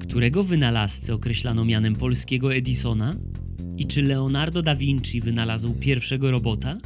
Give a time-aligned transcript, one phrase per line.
[0.00, 3.14] Którego wynalazcę określano mianem polskiego Edisona?
[3.76, 6.76] I czy Leonardo da Vinci wynalazł pierwszego robota?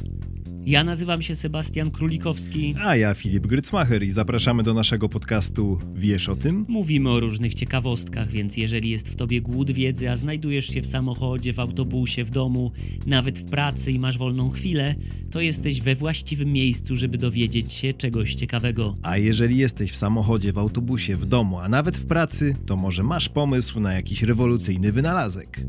[0.65, 2.75] Ja nazywam się Sebastian Królikowski.
[2.83, 6.65] A ja Filip Grycmacher i zapraszamy do naszego podcastu Wiesz o tym?
[6.67, 10.87] Mówimy o różnych ciekawostkach, więc jeżeli jest w tobie głód wiedzy, a znajdujesz się w
[10.87, 12.71] samochodzie, w autobusie, w domu,
[13.05, 14.95] nawet w pracy i masz wolną chwilę,
[15.31, 18.95] to jesteś we właściwym miejscu, żeby dowiedzieć się czegoś ciekawego.
[19.03, 23.03] A jeżeli jesteś w samochodzie, w autobusie, w domu, a nawet w pracy, to może
[23.03, 25.63] masz pomysł na jakiś rewolucyjny wynalazek.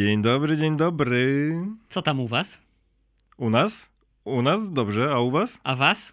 [0.00, 1.54] Dzień dobry, dzień dobry.
[1.88, 2.62] Co tam u was?
[3.36, 3.90] U nas?
[4.24, 4.72] U nas?
[4.72, 5.60] Dobrze, a u was?
[5.64, 6.12] A was?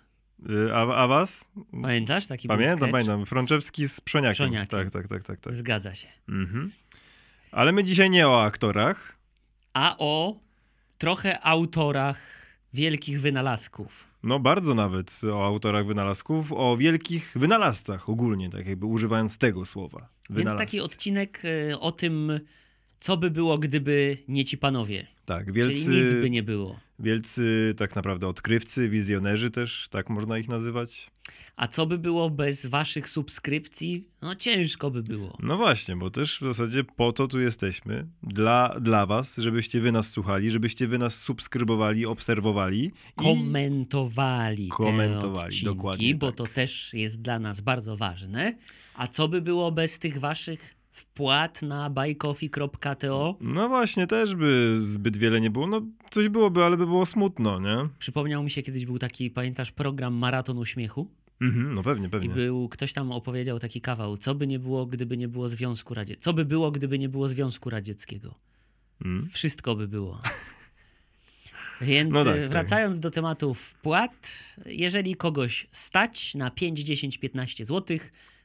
[0.50, 1.50] Y, A, a was?
[1.82, 3.26] Pamiętasz taki Pamiętam, pamiętam.
[3.26, 4.34] Frączewski z Przoniakiem.
[4.34, 4.68] Przoniakiem.
[4.68, 5.40] Tak, tak, tak, tak.
[5.40, 5.54] tak.
[5.54, 6.08] Zgadza się.
[6.30, 6.72] Mhm.
[7.52, 9.18] Ale my dzisiaj nie o aktorach.
[9.74, 10.40] A o
[10.98, 14.08] trochę autorach wielkich wynalazków.
[14.24, 20.00] No bardzo nawet o autorach wynalazków, o wielkich wynalazcach ogólnie, tak jakby używając tego słowa.
[20.00, 20.66] Więc Wynalazcy.
[20.66, 21.42] taki odcinek
[21.72, 22.40] e, o tym,
[23.00, 25.08] co by było, gdyby nie ci panowie.
[25.26, 26.80] Tak, Czyli nic by wielcy, nie było.
[27.00, 31.12] wielcy tak naprawdę odkrywcy, wizjonerzy też, tak można ich nazywać.
[31.56, 34.08] A co by było bez waszych subskrypcji?
[34.22, 35.38] No ciężko by było.
[35.40, 39.92] No właśnie, bo też w zasadzie po to tu jesteśmy, dla, dla was, żebyście wy
[39.92, 46.36] nas słuchali, żebyście wy nas subskrybowali, obserwowali i Komentowali, Komentowali, odcinki, dokładnie bo tak.
[46.38, 48.58] to też jest dla nas bardzo ważne.
[48.96, 53.36] A co by było bez tych waszych wpłat na buycoffee.to?
[53.42, 55.68] No właśnie, też by zbyt wiele nie było.
[55.68, 57.90] No coś byłoby, ale by było smutno, nie?
[58.00, 61.08] Przypomniał mi się kiedyś był taki, pamiętasz, program Maraton Uśmiechu?
[61.42, 62.30] Mhm, no pewnie, I pewnie.
[62.30, 66.24] był, ktoś tam opowiedział taki kawał, co by nie było, gdyby nie było Związku Radzieckiego.
[66.24, 68.36] Co by było, gdyby nie było Związku Radzieckiego?
[69.06, 69.30] Mm.
[69.32, 70.20] Wszystko by było.
[71.82, 72.50] Więc No tak, e, tak.
[72.50, 77.98] wracając do tematu wpłat, jeżeli kogoś stać na 5, 10, 15 zł,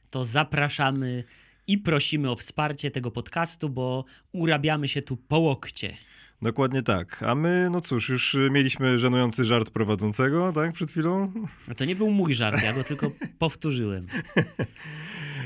[0.09, 1.23] to zapraszamy
[1.67, 5.97] i prosimy o wsparcie tego podcastu, bo urabiamy się tu po łokcie.
[6.41, 7.23] Dokładnie tak.
[7.23, 11.31] A my, no cóż, już y, mieliśmy żenujący żart prowadzącego, tak, przed chwilą?
[11.71, 14.07] A to nie był mój żart, ja go tylko powtórzyłem.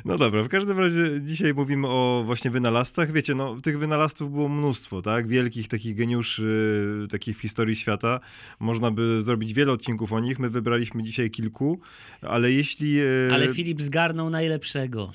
[0.06, 3.12] No dobra, w każdym razie dzisiaj mówimy o właśnie wynalazcach.
[3.12, 5.28] Wiecie, no tych wynalazców było mnóstwo, tak?
[5.28, 8.20] Wielkich takich geniuszy, takich w historii świata.
[8.60, 10.40] Można by zrobić wiele odcinków o nich.
[10.40, 11.80] My wybraliśmy dzisiaj kilku,
[12.22, 13.00] ale jeśli...
[13.00, 13.04] e,
[13.34, 15.14] Ale Filip zgarnął najlepszego.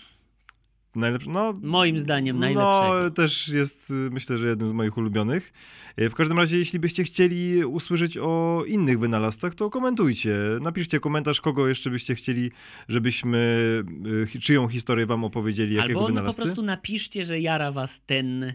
[0.97, 3.01] Najlepszy, no, Moim zdaniem najlepszego.
[3.05, 5.53] No, też jest, y, myślę, że jednym z moich ulubionych.
[5.97, 10.37] E, W każdym razie, jeśli byście chcieli usłyszeć o innych wynalazcach, to komentujcie.
[10.61, 12.51] Napiszcie komentarz, kogo jeszcze byście chcieli,
[12.89, 13.39] żebyśmy,
[14.35, 16.43] y, czyją historię wam opowiedzieli, jakiego Albo no po wynalazcy.
[16.43, 18.53] prostu napiszcie, że jara was ten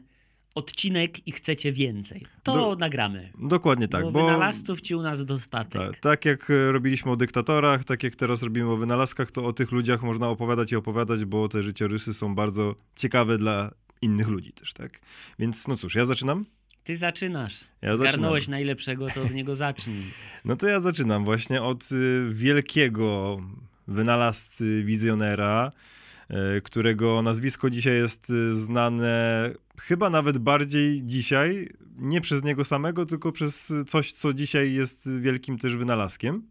[0.58, 2.26] odcinek i chcecie więcej.
[2.44, 3.30] To Do- nagramy.
[3.40, 4.26] Dokładnie tak, bo, bo...
[4.26, 5.82] wynalazców ci u nas dostatek.
[5.82, 9.54] Tak, tak jak e, robiliśmy o dyktatorach, tak jak teraz robimy o wynalazkach, to o
[9.54, 14.54] tych ludziach można opowiadać i opowiadać, bo te życiorysy są bardzo ciekawe dla innych ludzi
[14.54, 15.00] też, tak?
[15.40, 16.46] Więc no cóż, ja zaczynam?
[16.84, 17.54] Ty zaczynasz.
[17.82, 18.58] Ja Zgarnąłeś zaczynam.
[18.58, 20.04] najlepszego, to od niego zacznij.
[20.46, 23.38] No to ja zaczynam właśnie od y, wielkiego
[23.88, 25.72] wynalazcy, wizjonera,
[26.58, 33.32] y, którego nazwisko dzisiaj jest znane chyba nawet bardziej dzisiaj, nie przez niego samego, tylko
[33.32, 36.44] przez coś, co dzisiaj jest wielkim też wynalazkiem.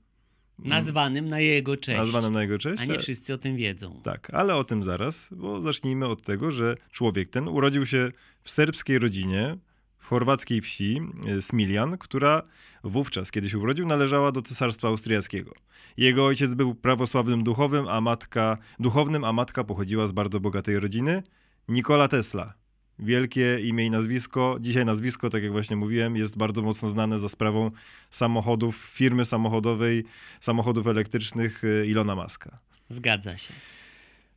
[0.59, 1.99] Nazwanym na jego cześć.
[1.99, 2.83] Nazwanym na jego cześć.
[2.83, 4.01] A nie wszyscy o tym wiedzą.
[4.05, 8.51] Tak, ale o tym zaraz, bo zacznijmy od tego, że człowiek ten urodził się w
[8.51, 9.59] serbskiej rodzinie,
[9.99, 12.43] w chorwackiej wsi e, Smiljan, która
[12.85, 15.53] wówczas, kiedy się urodził, należała do cesarstwa austriackiego.
[15.97, 21.23] Jego ojciec był prawosławnym duchowym, a matka, duchownym, a matka pochodziła z bardzo bogatej rodziny.
[21.69, 22.55] Nikola Tesla.
[22.99, 24.57] Wielkie imię i nazwisko.
[24.61, 27.71] Dzisiaj nazwisko, tak jak właśnie mówiłem, jest bardzo mocno znane za sprawą
[28.11, 30.05] samochodów, firmy samochodowej,
[30.41, 32.59] samochodów elektrycznych e, Ilona Maska.
[32.89, 33.55] Zgadza się.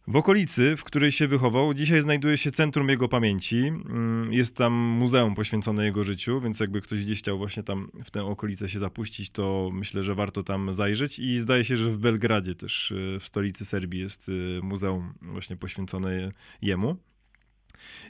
[0.07, 3.57] W okolicy, w której się wychował, dzisiaj znajduje się centrum jego pamięci.
[3.57, 8.11] Mm, Jest tam muzeum poświęcone jego życiu, więc jakby ktoś gdzieś chciał właśnie tam w
[8.11, 11.19] tę okolicę się zapuścić, to myślę, że warto tam zajrzeć.
[11.19, 15.55] I zdaje się, że w Belgradzie też, y, w stolicy Serbii, jest y, muzeum właśnie
[15.55, 16.95] poświęcone jemu.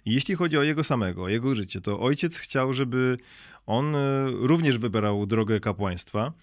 [0.06, 3.18] Jeśli chodzi o jego samego, o jego życie, to ojciec chciał, żeby
[3.66, 4.00] on y,
[4.32, 6.34] również wybrał drogę kapłaństwa.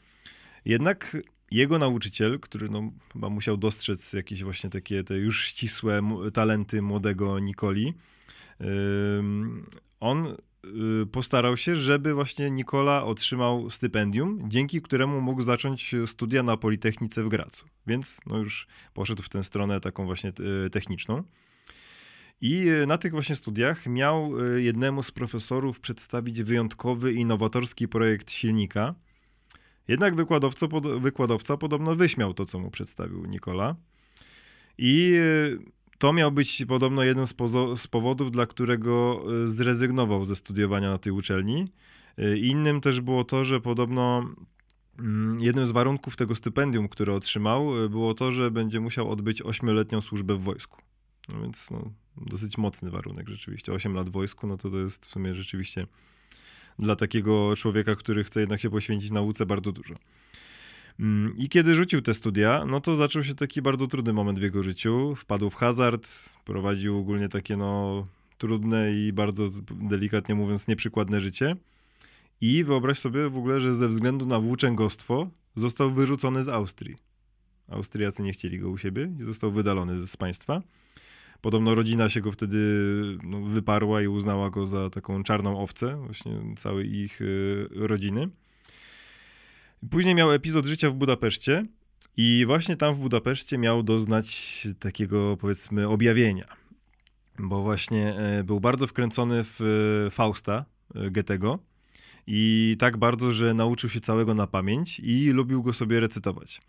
[0.64, 1.17] Jednak
[1.50, 6.00] jego nauczyciel, który no, chyba musiał dostrzec jakieś właśnie takie te już ścisłe
[6.32, 7.94] talenty młodego Nikoli,
[10.00, 10.37] on
[11.02, 17.22] y, postarał się, żeby właśnie Nikola otrzymał stypendium, dzięki któremu mógł zacząć studia na Politechnice
[17.25, 17.67] w Gracu.
[17.87, 20.32] Więc no już poszedł w tę stronę taką właśnie
[20.67, 21.22] y, techniczną.
[22.41, 27.88] I e, na tych właśnie studiach miał e, jednemu z profesorów przedstawić wyjątkowy i nowatorski
[27.88, 28.94] projekt silnika.
[29.88, 30.67] Jednak wykładowca,
[31.00, 33.77] wykładowca podobno wyśmiał to, co mu przedstawił Nikola.
[34.79, 35.15] I
[35.99, 37.35] to miał być podobno jeden z,
[37.77, 41.73] z powodów, dla którego zrezygnował ze studiowania na tej uczelni.
[42.37, 44.25] Innym też było to, że podobno
[44.99, 49.43] Mm, jednym z warunków tego stypendium, które otrzymał, e, było to, że będzie musiał odbyć
[49.43, 50.82] ośmioletnią służbę w wojsku.
[51.29, 53.73] No więc no, dosyć mocny warunek rzeczywiście.
[53.73, 55.87] 8 lat wojsku, no to to jest w sumie rzeczywiście
[56.79, 59.95] dla takiego człowieka, który chce jednak się poświęcić nauce, bardzo dużo.
[61.01, 64.43] Mm, I kiedy rzucił te studia, no to zaczął się taki bardzo trudny moment w
[64.43, 65.15] jego życiu.
[65.15, 66.09] Wpadł w hazard,
[66.45, 68.07] prowadził ogólnie takie no
[68.39, 71.57] trudne i bardzo delikatnie mówiąc nieprzykładne życie.
[72.41, 76.97] I wyobraź sobie w ogóle, że ze względu na włóczęgostwo został wyrzucony z Austrii.
[77.69, 80.63] Austriacy nie chcieli go u siebie i został wydalony z państwa.
[81.41, 82.59] Podobno rodzina się go wtedy
[83.23, 88.29] no, wyparła i uznała go za taką czarną owcę, właśnie całej ich y, rodziny.
[89.91, 91.67] Później miał epizod życia w Budapeszcie
[92.17, 96.44] i właśnie tam w Budapeszcie miał doznać takiego, powiedzmy, objawienia.
[97.39, 100.65] Bo właśnie y, był bardzo wkręcony w y, Fausta
[101.11, 101.59] Goethego
[102.27, 106.61] i tak bardzo, że nauczył się całego na pamięć i lubił go sobie recytować.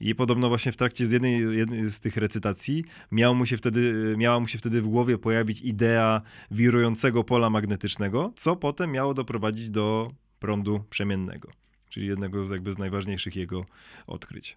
[0.00, 4.14] I podobno właśnie w trakcie z jednej, jednej z tych recytacji miał mu się wtedy,
[4.16, 9.70] miała mu się wtedy w głowie pojawić idea wirującego pola magnetycznego, co potem miało doprowadzić
[9.70, 11.50] do prądu przemiennego,
[11.88, 13.66] czyli jednego z jakby z najważniejszych jego
[14.06, 14.56] odkryć.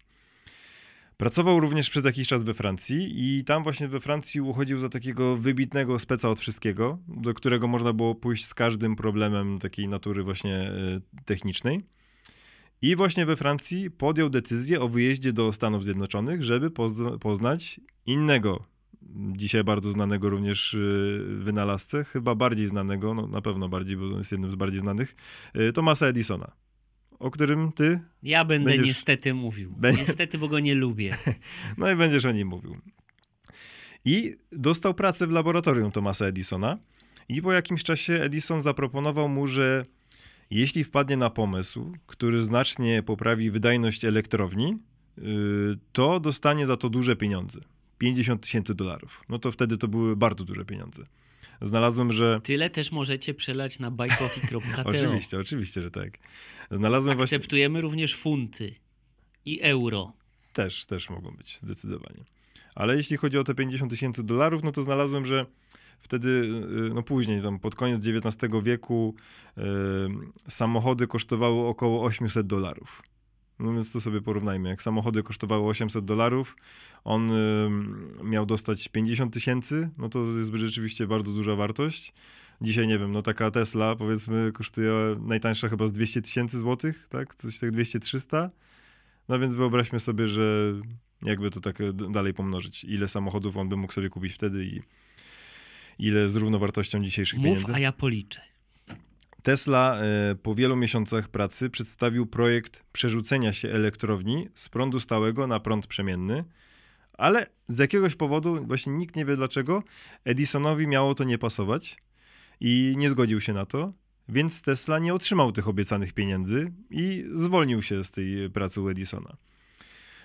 [1.17, 5.35] Pracował również przez jakiś czas we Francji i tam właśnie we Francji uchodził za takiego
[5.35, 10.55] wybitnego speca od wszystkiego, do którego można było pójść z każdym problemem takiej natury właśnie
[10.55, 10.71] e,
[11.25, 11.83] technicznej.
[12.83, 16.71] I właśnie we Francji podjął decyzję o wyjeździe do Stanów Zjednoczonych, żeby
[17.19, 18.63] poznać innego,
[19.37, 20.77] dzisiaj bardzo znanego również e,
[21.37, 25.15] wynalazcę, chyba bardziej znanego, no na pewno bardziej, bo jest jednym z bardziej znanych,
[25.53, 26.51] e, Thomasa Edisona
[27.19, 27.99] o którym ty.
[28.23, 28.87] Ja będę będziesz...
[28.87, 29.75] niestety mówił.
[29.97, 31.17] Niestety, bo go nie lubię.
[31.77, 32.77] no i będziesz o nim mówił.
[34.05, 36.77] I dostał pracę w laboratorium Thomasa Edisona.
[37.29, 39.85] I po jakimś czasie Edison zaproponował mu, że
[40.51, 44.77] jeśli wpadnie na pomysł, który znacznie poprawi wydajność elektrowni,
[45.17, 47.59] yy, to dostanie za to duże pieniądze.
[47.97, 49.23] 50 tysięcy dolarów.
[49.29, 51.05] No to wtedy to były bardzo duże pieniądze
[51.63, 52.41] znalazłem, że...
[52.43, 54.59] Tyle też możecie przelać na bajkofi.to.
[54.89, 56.17] oczywiście, oczywiście, że tak.
[56.71, 57.81] Znalazłem Akceptujemy właśnie...
[57.81, 58.75] również funty
[59.45, 60.13] i euro.
[60.53, 62.23] Też, też mogą być, zdecydowanie.
[62.75, 65.45] Ale jeśli chodzi o te 50 tysięcy dolarów, no to znalazłem, że
[65.99, 66.29] wtedy,
[66.89, 69.15] y, no później, tam pod koniec XIX wieku,
[69.57, 69.63] yy,
[70.47, 73.01] samochody kosztowały około 800 dolarów.
[73.59, 74.69] No więc to sobie porównajmy.
[74.69, 76.55] Jak samochody kosztowały 800 dolarów,
[77.03, 77.69] on y,
[78.23, 82.13] miał dostać 50 tysięcy, no to jest rzeczywiście bardzo duża wartość.
[82.61, 87.35] Dzisiaj nie wiem, no taka Tesla powiedzmy kosztuje najtańsza chyba z 200 tysięcy złotych, tak?
[87.35, 88.49] Coś tak 200-300.
[89.29, 90.73] No więc wyobraźmy sobie, że
[91.21, 91.77] jakby to tak
[92.11, 92.83] dalej pomnożyć.
[92.83, 94.81] Ile samochodów on by mógł sobie kupić wtedy i
[95.99, 97.73] ile z równowartością dzisiejszych Mów, pieniędzy.
[97.73, 98.41] a ja policzę.
[99.43, 105.59] Tesla e, po wielu miesiącach pracy przedstawił projekt przerzucenia się elektrowni z prądu stałego na
[105.59, 106.43] prąd przemienny,
[107.17, 109.83] ale z jakiegoś powodu, właśnie nikt nie wie dlaczego,
[110.25, 111.97] Edisonowi miało to nie pasować
[112.59, 113.93] i nie zgodził się na to,
[114.29, 119.37] więc Tesla nie otrzymał tych obiecanych pieniędzy i zwolnił się z tej pracy u Edisona.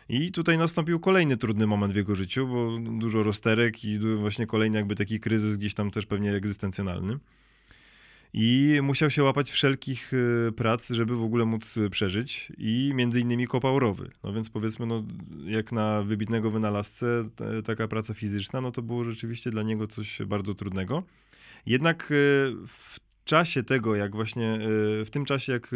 [0.09, 4.79] I tutaj nastąpił kolejny trudny moment w jego życiu, bo dużo rozterek i właśnie kolejny
[4.79, 7.19] jakby taki kryzys gdzieś tam też pewnie egzystencjonalny
[8.33, 13.47] i musiał się łapać wszelkich y, prac, żeby w ogóle móc przeżyć i między innymi
[13.47, 14.11] kopał rowy.
[14.25, 15.05] No więc powiedzmy, no,
[15.45, 17.29] jak na wybitnego wynalazcę
[17.65, 21.03] taka praca fizyczna, no to było rzeczywiście dla niego coś bardzo trudnego.
[21.67, 22.15] Jednak y,
[22.67, 24.59] w czasie tego, jak właśnie,
[25.01, 25.75] y, w tym czasie jak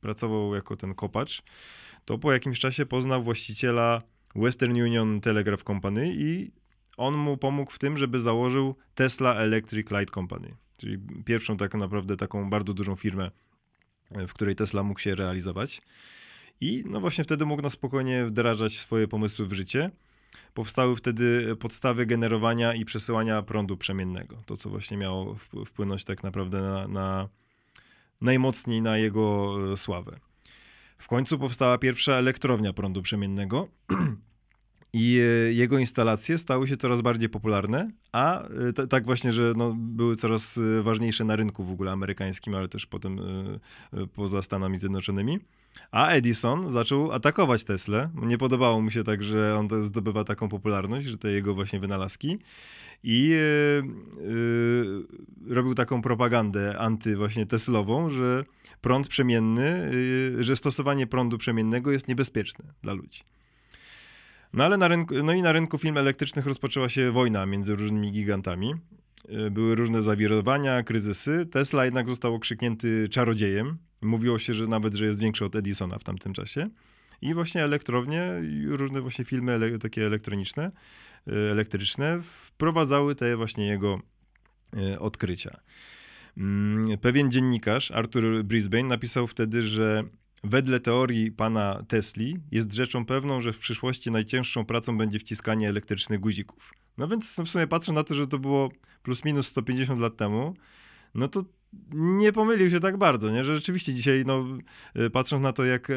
[0.00, 1.42] pracował jako ten kopacz,
[2.04, 4.02] to po jakimś czasie poznał właściciela
[4.36, 6.52] Western Union Telegraph Company i
[6.96, 12.16] on mu pomógł w tym, żeby założył Tesla Electric Light Company czyli pierwszą tak naprawdę
[12.16, 13.30] taką bardzo dużą firmę,
[14.10, 15.82] e, w której Tesla mógł się realizować.
[16.60, 19.90] I no właśnie wtedy mógł na spokojnie wdrażać swoje pomysły w życie.
[20.54, 24.42] Powstały wtedy podstawy generowania i przesyłania prądu przemiennego.
[24.46, 25.34] To, co właśnie miało
[25.66, 27.28] wpłynąć tak naprawdę na, na
[28.20, 30.20] najmocniej na jego e, sławę.
[31.00, 33.68] W końcu powstała pierwsza elektrownia prądu przemiennego.
[34.92, 39.52] I e, jego instalacje stały się coraz bardziej popularne, a e, t- tak właśnie, że
[39.56, 43.18] no, były coraz e, ważniejsze na rynku w ogóle amerykańskim, ale też potem
[43.92, 45.38] e, poza Stanami Zjednoczonymi.
[45.90, 48.10] A Edison zaczął atakować Teslę.
[48.14, 52.38] Nie podobało mu się tak, że on zdobywa taką popularność, że te jego właśnie wynalazki.
[53.02, 53.38] I e,
[53.78, 58.44] e, robił taką propagandę anty właśnie Teslową, że
[58.80, 59.90] prąd przemienny,
[60.40, 63.20] e, że stosowanie prądu przemiennego jest niebezpieczne dla ludzi.
[64.52, 68.12] No ale na rynku, no i na rynku film elektrycznych rozpoczęła się wojna między różnymi
[68.12, 68.74] gigantami.
[69.50, 71.46] Były różne zawirowania, kryzysy.
[71.46, 73.78] Tesla jednak został okrzyknięty czarodziejem.
[74.02, 76.70] Mówiło się, że nawet, że jest większy od Edisona w tamtym czasie.
[77.22, 78.28] I właśnie elektrownie
[78.68, 80.70] różne właśnie filmy ele takie elektroniczne,
[81.26, 84.00] elektryczne wprowadzały te właśnie jego
[84.76, 85.60] e, odkrycia.
[86.36, 90.04] Mm, Pewien dziennikarz, Arthur Brisbane, napisał wtedy, że
[90.44, 96.20] wedle teorii pana Tesli jest rzeczą pewną, że w przyszłości najcięższą pracą będzie wciskanie elektrycznych
[96.20, 96.74] guzików.
[96.98, 98.70] No więc w sumie patrzę na to, że to było
[99.02, 100.54] plus minus 150 lat temu,
[101.14, 101.44] no to
[101.92, 103.44] nie pomylił się tak bardzo, nie?
[103.44, 104.46] że rzeczywiście dzisiaj, no,
[104.94, 105.94] e, patrząc na to, jak, e,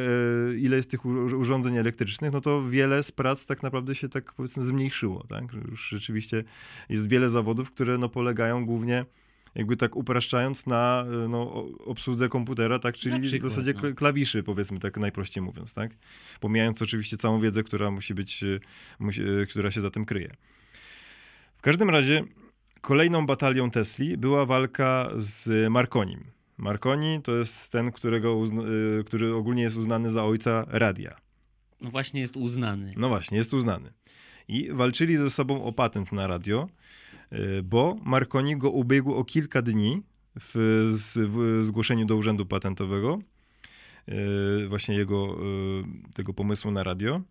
[0.57, 4.63] ile jest tych urządzeń elektrycznych, no to wiele z prac tak naprawdę się tak powiedzmy
[4.63, 5.23] zmniejszyło.
[5.29, 5.43] Tak?
[5.71, 6.43] Już rzeczywiście
[6.89, 9.05] jest wiele zawodów, które no, polegają głównie
[9.55, 13.79] jakby tak upraszczając na e, no, obsłudze komputera, tak, czyli przykład, w zasadzie no.
[13.79, 15.91] kl- klawiszy, powiedzmy tak najprościej mówiąc, tak?
[16.39, 18.59] Pomijając oczywiście całą wiedzę, która musi być, e,
[18.99, 20.31] musi, która się za tym kryje.
[21.57, 22.23] W każdym razie
[22.83, 26.23] kolejną batalią Tesli była walka z Marconim.
[26.57, 28.41] Marconi to jest ten, którego
[28.99, 31.15] e, który ogólnie jest uznany za ojca radia.
[31.81, 32.93] No właśnie jest uznany.
[32.97, 33.93] No właśnie, jest uznany.
[34.47, 36.67] I walczyli ze sobą o patent na radio,
[37.33, 40.01] y, bo Marconi go ubiegł o kilka dni
[40.39, 40.51] w,
[41.29, 43.19] w zgłoszeniu do urzędu patentowego
[44.09, 45.37] y, właśnie jego
[46.09, 47.21] y, tego pomysłu na radio.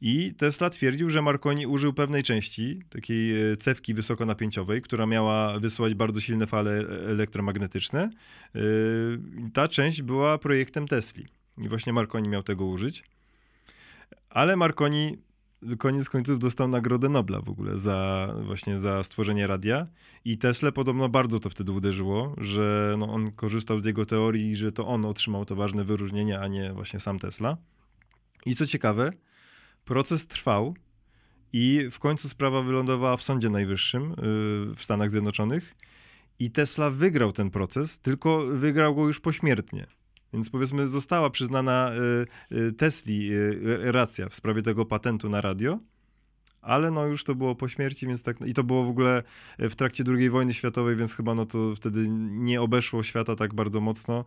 [0.00, 5.94] I Tesla twierdził, że Marconi użył pewnej części, takiej e, cewki wysokonapięciowej, która miała wysyłać
[5.94, 8.10] bardzo silne fale e- elektromagnetyczne.
[8.56, 8.60] Y,
[9.52, 11.26] Ta część była projektem Tesli.
[11.58, 13.04] I właśnie Marconi miał tego użyć.
[14.30, 15.18] Ale Marconi
[15.78, 19.86] koniec końców dostał Nagrodę Nobla w ogóle za właśnie za stworzenie radia
[20.24, 24.72] i Tesla podobno bardzo to wtedy uderzyło, że no on korzystał z jego teorii że
[24.72, 27.56] to on otrzymał to ważne wyróżnienie, a nie właśnie sam Tesla.
[28.46, 29.12] I co ciekawe,
[29.86, 30.74] proces trwał
[31.52, 34.16] i w końcu sprawa wylądowała w Sądzie Najwyższym yy,
[34.74, 35.74] w Stanach Zjednoczonych
[36.38, 39.86] i Tesla wygrał ten proces, tylko wygrał go już pośmiertnie.
[40.32, 41.92] Więc powiedzmy, została przyznana
[42.52, 45.78] y, y, Tesli y, racja w sprawie tego patentu na radio,
[46.62, 48.40] ale no już to było po śmierci, więc tak.
[48.40, 49.22] I to było w ogóle
[49.58, 53.80] w trakcie II wojny światowej, więc chyba no to wtedy nie obeszło świata tak bardzo
[53.80, 54.24] mocno,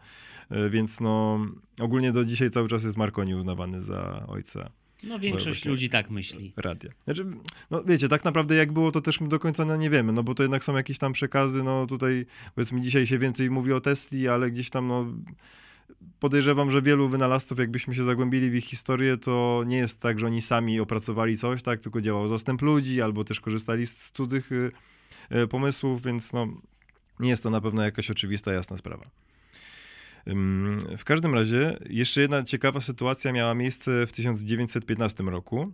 [0.51, 1.39] y, więc no
[1.81, 4.71] ogólnie do dzisiaj cały czas jest Marconi uznawany za ojca
[5.03, 6.53] No większość ludzi tak myśli.
[6.57, 6.91] radia.
[7.05, 7.25] Znaczy,
[7.71, 10.23] no wiecie, tak naprawdę jak było, to też my do końca no, nie wiemy, no
[10.23, 12.25] bo to jednak są jakieś tam przekazy, no tutaj
[12.55, 15.05] powiedzmy dzisiaj się więcej mówi o Tesli, ale gdzieś tam no
[16.19, 20.25] podejrzewam, że wielu wynalazców, jakbyśmy się zagłębili w ich historię, to nie jest tak, że
[20.25, 24.71] oni sami opracowali coś, tak, tylko działał zastęp ludzi, albo też korzystali z cudzych y,
[25.35, 26.47] y, pomysłów, więc no
[27.19, 29.09] nie jest to na pewno jakaś oczywista, jasna sprawa.
[30.97, 35.73] W każdym razie, jeszcze jedna ciekawa sytuacja miała miejsce w 1915 roku.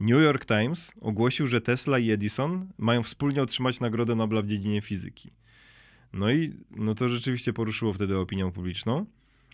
[0.00, 4.80] New York Times ogłosił, że Tesla i Edison mają wspólnie otrzymać Nagrodę Nobla w dziedzinie
[4.80, 5.30] fizyki.
[6.12, 9.06] No i no to rzeczywiście poruszyło wtedy opinię publiczną.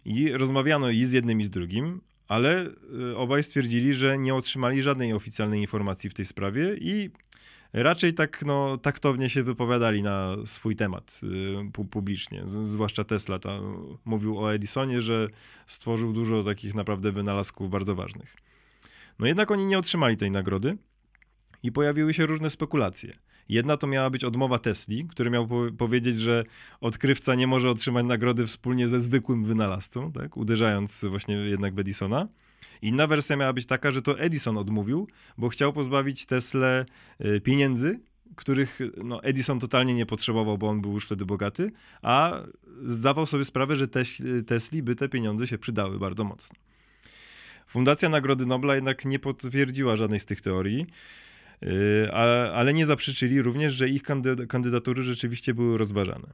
[0.04, 2.66] I rozmawiano i z jednym, i z drugim, ale
[3.10, 7.10] y, obaj stwierdzili, że nie otrzymali żadnej oficjalnej informacji w tej sprawie i
[7.82, 12.42] raczej tak no, taktownie się wypowiadali na swój temat y, pu- publicznie.
[12.46, 13.38] Zwłaszcza Tesla
[14.04, 15.28] mówił o Edisonie, że
[15.66, 18.36] stworzył dużo takich naprawdę wynalazków bardzo ważnych.
[19.18, 20.76] No jednak oni nie otrzymali tej nagrody
[21.62, 23.18] i pojawiły się różne spekulacje.
[23.48, 26.44] Jedna to miała być odmowa Tesli, który miał po- powiedzieć, że
[26.80, 30.36] odkrywca nie może otrzymać nagrody wspólnie ze zwykłym wynalazcą, tak?
[30.36, 32.28] uderzając właśnie jednak w Edisona.
[32.82, 36.86] Inna wersja miała być taka, że to Edison odmówił, bo chciał pozbawić Teslę
[37.24, 38.00] y, pieniędzy,
[38.36, 42.42] których no, Edison totalnie nie potrzebował, bo on był już wtedy bogaty, a
[42.84, 43.88] zdawał sobie sprawę, że
[44.46, 46.56] Tesli by te pieniądze się przydały bardzo mocno.
[47.66, 50.86] Fundacja Nagrody Nobla jednak nie potwierdziła żadnej z tych teorii,
[52.12, 56.28] a- ale nie zaprzeczyli również, że ich kandy- kandydatury rzeczywiście były rozważane.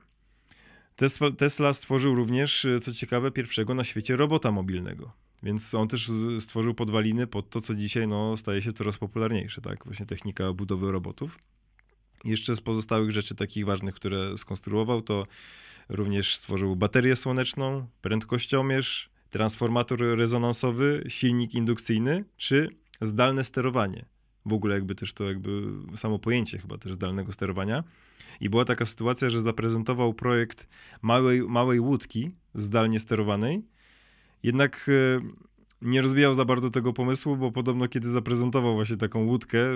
[0.96, 5.12] Tesla, Tesla stworzył również, co ciekawe, pierwszego na świecie robota mobilnego.
[5.42, 9.84] Więc on też stworzył podwaliny pod to, co dzisiaj no, staje się coraz popularniejsze, tak?
[9.84, 11.38] Właśnie technika budowy robotów.
[12.24, 15.26] Jeszcze z pozostałych rzeczy takich ważnych, które skonstruował, to
[15.88, 22.68] również stworzył baterię słoneczną, prędkościomierz, transformator rezonansowy, silnik indukcyjny czy
[23.00, 24.04] zdalne sterowanie
[24.46, 25.62] w ogóle jakby też to jakby
[25.96, 27.84] samo pojęcie chyba też zdalnego sterowania.
[28.40, 30.68] I była taka sytuacja, że zaprezentował projekt
[31.02, 33.62] małej, małej łódki zdalnie sterowanej,
[34.42, 35.20] jednak e,
[35.82, 39.74] nie rozwijał za bardzo tego pomysłu, bo podobno kiedy zaprezentował właśnie taką łódkę, e,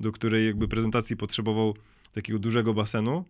[0.00, 1.74] do której jakby prezentacji potrzebował
[2.14, 3.24] takiego dużego basenu,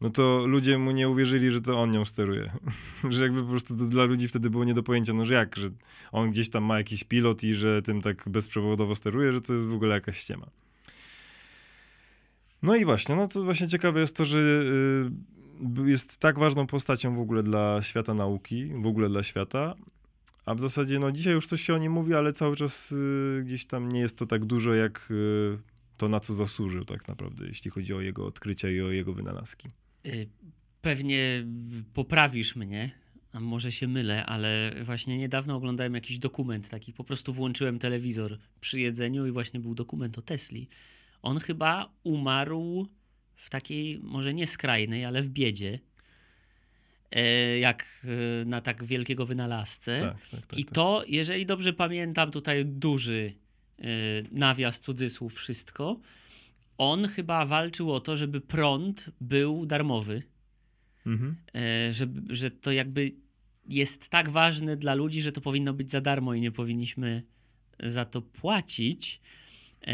[0.00, 2.52] no to ludzie mu nie uwierzyli, że to on nią steruje.
[3.08, 5.56] że jakby po prostu to dla ludzi wtedy było nie do pojęcia, no że jak,
[5.56, 5.68] że
[6.12, 9.66] on gdzieś tam ma jakiś pilot i że tym tak bezprzewodowo steruje, że to jest
[9.66, 10.46] w ogóle jakaś ściema.
[12.62, 17.16] No i właśnie, no to właśnie ciekawe jest to, że y, jest tak ważną postacią
[17.16, 19.74] w ogóle dla świata nauki, w ogóle dla świata,
[20.48, 23.42] a w zasadzie no dzisiaj już coś się o nim mówi, ale cały czas y,
[23.44, 25.58] gdzieś tam nie jest to tak dużo, jak y,
[25.96, 29.68] to na co zasłużył tak naprawdę, jeśli chodzi o jego odkrycia i o jego wynalazki.
[30.82, 31.46] Pewnie
[31.94, 32.90] poprawisz mnie,
[33.32, 38.38] a może się mylę, ale właśnie niedawno oglądałem jakiś dokument taki, po prostu włączyłem telewizor
[38.60, 40.68] przy jedzeniu i właśnie był dokument o Tesli.
[41.22, 42.88] On chyba umarł
[43.34, 45.78] w takiej, może nie skrajnej, ale w biedzie,
[47.60, 50.00] jak e, na tak wielkiego wynalazcę.
[50.00, 50.74] Tak, tak, tak, I tak.
[50.74, 53.32] to, jeżeli dobrze pamiętam, tutaj duży
[53.78, 53.84] e,
[54.30, 56.00] nawias, cudzysłów, wszystko.
[56.78, 60.22] On chyba walczył o to, żeby prąd był darmowy.
[61.06, 61.36] Mhm.
[61.54, 63.12] E, że, że to jakby
[63.68, 67.22] jest tak ważne dla ludzi, że to powinno być za darmo i nie powinniśmy
[67.80, 69.20] za to płacić.
[69.82, 69.92] E,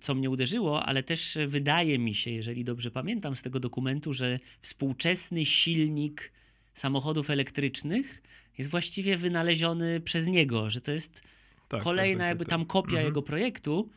[0.00, 4.38] co mnie uderzyło, ale też wydaje mi się, jeżeli dobrze pamiętam z tego dokumentu, że
[4.60, 6.32] współczesny silnik
[6.74, 8.22] samochodów elektrycznych
[8.58, 11.22] jest właściwie wynaleziony przez niego, że to jest
[11.68, 12.68] Tak, kolejna tak, tak, jakby tak, tam tak.
[12.68, 13.06] kopia Mhm.
[13.06, 13.90] jego projektu.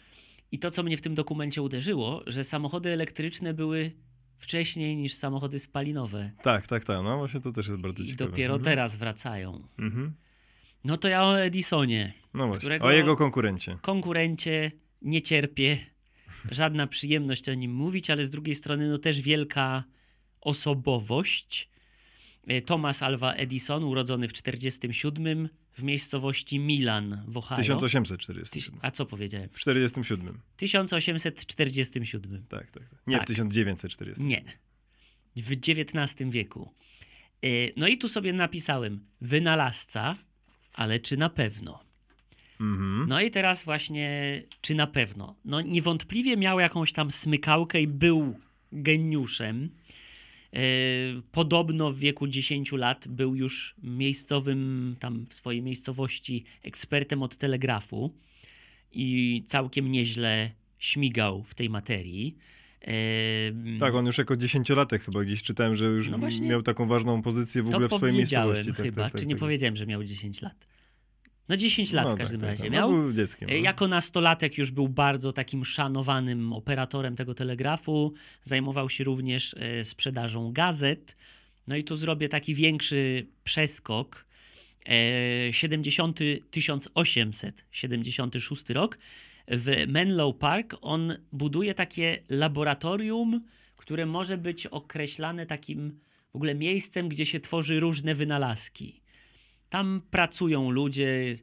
[0.51, 3.91] I to, co mnie w tym dokumencie uderzyło, że samochody elektryczne były
[4.37, 6.31] wcześniej niż samochody spalinowe.
[6.41, 8.31] Tak, tak, tak, no właśnie to też jest bardzo I ciekawe.
[8.31, 8.63] dopiero Mhm.
[8.63, 9.67] teraz wracają.
[9.79, 10.13] Mhm.
[10.83, 12.13] No to ja o Edisonie.
[12.33, 13.77] No właśnie, którego- o jego konkurencie.
[13.81, 15.77] Konkurencie, nie cierpię.
[16.51, 19.83] Żadna przyjemność o nim mówić, ale z drugiej strony no też wielka
[20.41, 21.69] osobowość.
[22.47, 27.57] E, Thomas Alva Edison, urodzony w 47 w miejscowości Milan w Ohio.
[27.57, 28.75] 1847.
[28.75, 29.49] Tyś- A co powiedziałem?
[29.49, 30.39] W 47.
[30.57, 32.45] 1847.
[32.49, 32.99] Tak, tak, tak.
[33.07, 33.23] Nie Tak.
[33.23, 34.25] w 1940.
[34.25, 34.43] Nie.
[35.35, 36.73] W XIX wieku.
[37.41, 40.17] E, No i tu sobie napisałem wynalazca,
[40.73, 41.88] ale czy na pewno?
[42.59, 43.05] Mhm.
[43.09, 45.35] No i teraz właśnie, czy na pewno?
[45.45, 48.35] No niewątpliwie miał jakąś tam smykałkę i był
[48.71, 49.69] geniuszem.
[50.53, 50.59] E,
[51.31, 58.13] Podobno w wieku 10 lat był już miejscowym, tam w swojej miejscowości, ekspertem od telegrafu
[58.91, 62.37] i całkiem nieźle śmigał w tej materii.
[62.81, 62.93] E,
[63.79, 67.63] Tak, on już jako dziesięciolatek chyba gdzieś czytałem, że już No miał taką ważną pozycję
[67.63, 68.73] w ogóle w swojej miejscowości.
[68.73, 69.39] Tak, chyba, tak, tak, czy nie tak.
[69.39, 70.78] powiedziałem, że miał 10 lat?
[71.49, 72.71] No 10 lat No w tak, każdym tak, razie tak.
[72.71, 72.91] miał.
[72.91, 73.49] No, był dzieckiem.
[73.49, 73.59] E, no.
[73.59, 78.13] Jako nastolatek już był bardzo takim szanowanym operatorem tego telegrafu.
[78.43, 81.15] Zajmował się również e, sprzedażą gazet.
[81.67, 84.25] No i tu zrobię taki większy przeskok.
[84.85, 86.19] E, 70,
[86.51, 88.97] 1876 rok
[89.47, 93.41] w Menlo Park on buduje takie laboratorium,
[93.75, 95.99] które może być określane takim
[96.31, 99.01] w ogóle miejscem, gdzie się tworzy różne wynalazki.
[99.69, 101.33] Tam pracują ludzie.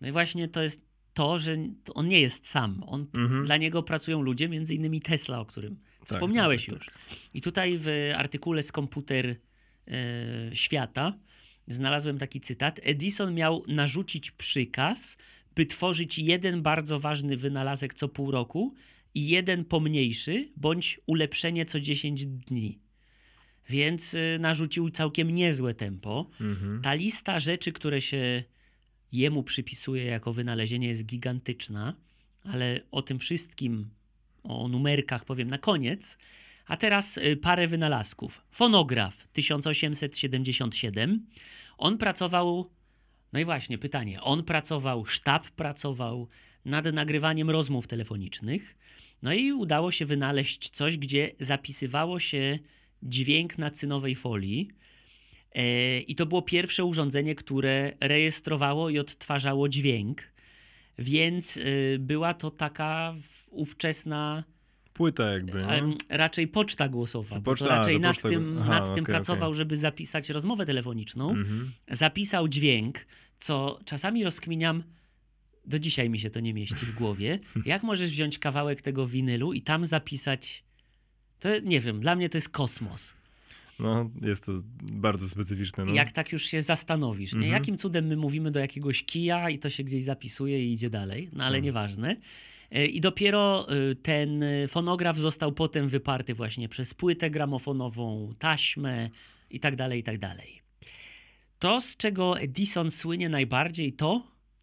[0.00, 1.56] No i właśnie to jest to, że
[1.94, 2.82] on nie jest sam.
[2.86, 3.06] On,
[3.44, 6.90] Dla niego pracują ludzie, między innymi Tesla, o którym wspomniałeś tak, już.
[7.34, 9.36] I tutaj w artykule z komputer e,
[10.52, 11.18] świata
[11.68, 12.80] znalazłem taki cytat.
[12.82, 15.16] Edison miał narzucić przykaz,
[15.54, 18.74] by tworzyć jeden bardzo ważny wynalazek co pół roku
[19.14, 22.78] i jeden pomniejszy, bądź ulepszenie co 10 dni.
[23.72, 26.30] Więc y, narzucił całkiem niezłe tempo.
[26.82, 28.44] Ta lista rzeczy, które się
[29.12, 31.94] jemu przypisuje jako wynalezienie, jest gigantyczna,
[32.44, 33.90] ale o tym wszystkim,
[34.42, 36.18] o numerkach powiem na koniec.
[36.66, 38.42] A teraz y, parę wynalazków.
[38.50, 41.26] Fonograf 1877.
[41.78, 42.70] On pracował,
[43.32, 46.28] no i właśnie pytanie, on pracował, sztab pracował
[46.64, 48.76] nad nagrywaniem rozmów telefonicznych.
[49.22, 52.58] No i udało się wynaleźć coś, gdzie zapisywało się
[53.02, 54.68] dźwięk na cynowej folii.
[55.54, 60.32] E, I to było pierwsze urządzenie, które rejestrowało i odtwarzało dźwięk.
[60.98, 63.14] Więc y, była to taka
[63.50, 64.44] ówczesna
[64.92, 65.68] Płyta jakby, nie?
[65.68, 67.40] em, raczej poczta głosowa.
[67.40, 69.58] Poczta, raczej nad poczta- tym, aha, nad tym okej, pracował, okej.
[69.58, 71.30] żeby zapisać rozmowę telefoniczną.
[71.30, 71.72] Mhm.
[71.90, 73.06] Zapisał dźwięk,
[73.38, 74.82] co czasami rozkminiam.
[75.66, 77.38] Do dzisiaj mi się to nie mieści w głowie.
[77.66, 80.64] Jak możesz wziąć kawałek tego winylu i tam zapisać.
[81.42, 83.14] To nie wiem, dla mnie to jest kosmos.
[83.78, 84.52] No, jest to
[84.82, 85.84] bardzo specyficzne.
[85.84, 85.94] No.
[85.94, 87.48] Jak tak już się zastanowisz, nie?
[87.48, 91.28] jakim cudem my mówimy do jakiegoś kija i to się gdzieś zapisuje i idzie dalej,
[91.32, 92.16] no ale nieważne.
[92.70, 99.10] E, I dopiero e, ten fonograf został potem wyparty właśnie przez płytę gramofonową, taśmę
[99.50, 100.62] i tak dalej, i tak dalej.
[101.58, 104.22] To, z czego Edison słynie najbardziej, to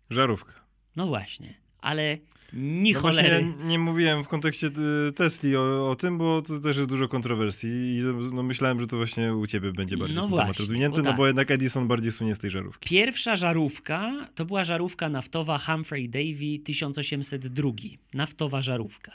[0.09, 0.53] Żarówka.
[0.95, 2.17] no właśnie, ale
[2.53, 3.45] ni No cholery.
[3.59, 4.67] ja nie mówiłem w kontekście
[5.07, 8.01] y, Tesli o, o tym, bo to też jest dużo kontrowersji i
[8.33, 11.17] no, myślałem, że to właśnie u ciebie będzie bardziej No temat rozwinięty, bo no tak.
[11.17, 12.89] bo jednak Edison bardziej słynie z tej żarówki.
[12.89, 17.71] Pierwsza żarówka to była żarówka naftowa Humphrey Davy 1802.
[18.13, 19.11] Naftowa żarówka.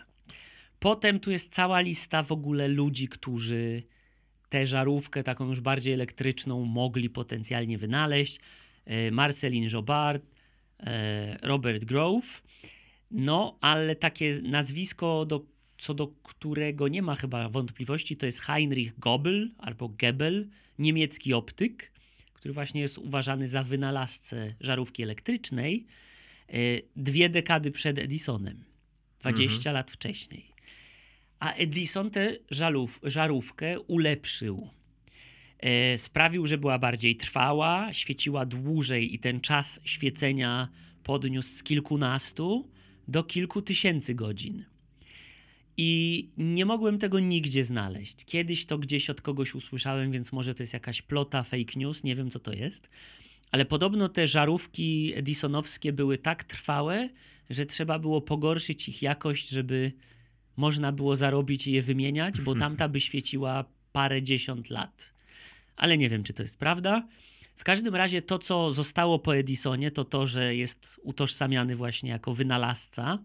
[0.78, 3.82] Potem tu jest cała lista w ogóle ludzi, którzy
[4.48, 8.40] tę żarówkę, taką już bardziej elektryczną, mogli potencjalnie wynaleźć.
[8.86, 10.22] E, Marcelin Jobard,
[11.42, 12.42] Robert Grove.
[13.10, 15.46] No, ale takie nazwisko, do,
[15.78, 21.92] co do którego nie ma chyba wątpliwości, to jest Heinrich Goebel albo Goebel, niemiecki optyk,
[22.34, 25.86] który właśnie jest uważany za wynalazcę żarówki elektrycznej,
[26.48, 26.54] e,
[26.96, 28.64] dwie dekady przed Edisonem,
[29.20, 30.54] 20 lat wcześniej.
[31.40, 34.68] A Edison tę żarów, żarówkę ulepszył.
[35.64, 40.68] E, sprawił, że była bardziej trwała, świeciła dłużej i ten czas świecenia
[41.02, 42.70] podniósł z kilkunastu
[43.08, 44.64] do kilku tysięcy godzin.
[45.76, 48.24] I nie mogłem tego nigdzie znaleźć.
[48.24, 52.14] Kiedyś to gdzieś od kogoś usłyszałem, więc może to jest jakaś plota, fake news, nie
[52.14, 52.90] wiem co to jest.
[53.50, 57.08] Ale podobno te żarówki edisonowskie były tak trwałe,
[57.50, 59.92] że trzeba było pogorszyć ich jakość, żeby
[60.56, 65.13] można było zarobić i je wymieniać, bo tamta by świeciła parę dziesiąt lat.
[65.76, 67.08] Ale nie wiem, czy to jest prawda.
[67.56, 72.34] W każdym razie to, co zostało po Edisonie, to to, że jest utożsamiany właśnie jako
[72.34, 73.18] wynalazca.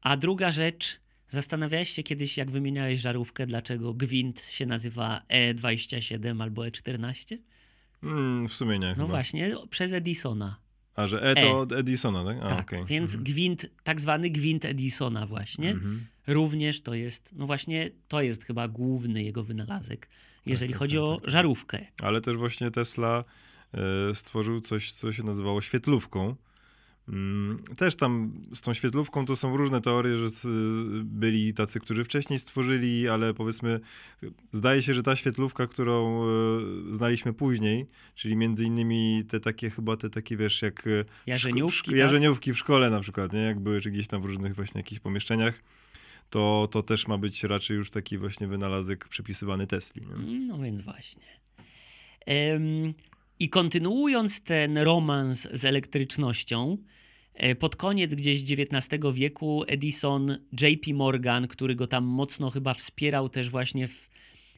[0.00, 6.62] A druga rzecz, zastanawiałeś się kiedyś, jak wymieniałeś żarówkę, dlaczego gwint się nazywa E27 albo
[6.62, 7.36] E14?
[8.02, 9.06] Mm, w sumie nie No chyba.
[9.06, 10.56] właśnie, przez Edisona.
[10.94, 12.36] A, że E to od Edisona, tak?
[12.44, 12.84] A, Tak, okej.
[12.86, 16.06] więc gwint, tak zwany gwint Edisona właśnie, Mhm.
[16.26, 20.08] również to jest, no właśnie to jest chyba główny jego wynalazek,
[20.46, 21.30] jeżeli tak, chodzi tak, o tak, tak.
[21.32, 21.86] żarówkę.
[22.02, 23.24] Ale też właśnie Tesla
[24.10, 26.36] e, stworzył coś, co się nazywało świetlówką.
[27.08, 30.46] Mm, Też tam z tą świetlówką to są różne teorie, że s-
[31.04, 33.80] byli tacy, którzy wcześniej stworzyli, ale powiedzmy,
[34.52, 36.28] zdaje się, że ta świetlówka, którą e,
[36.92, 41.06] znaliśmy później, czyli między innymi te takie, chyba te takie, wiesz, jak e, w szko-
[41.26, 41.98] Jarzeniówki, tak?
[41.98, 43.40] jarzeniówki w szkole na przykład, nie?
[43.40, 45.62] Jak były, czy gdzieś tam w różnych właśnie jakichś pomieszczeniach,
[46.32, 50.02] to, to też ma być raczej już taki właśnie wynalazek przypisywany Tesli.
[50.06, 50.40] Nie?
[50.40, 51.26] No więc właśnie.
[52.26, 52.94] Em,
[53.38, 56.78] I kontynuując ten romans z elektrycznością,
[57.34, 63.28] e, pod koniec gdzieś XIX wieku Edison, JP Morgan, który go tam mocno chyba wspierał
[63.28, 64.10] też właśnie w,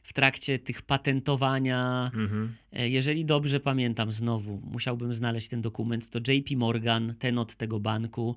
[0.03, 2.55] w trakcie tych patentowania, Mhm.
[2.71, 7.79] E, Jeżeli dobrze pamiętam, znowu musiałbym znaleźć ten dokument, to JP Morgan, ten od tego
[7.79, 8.35] banku,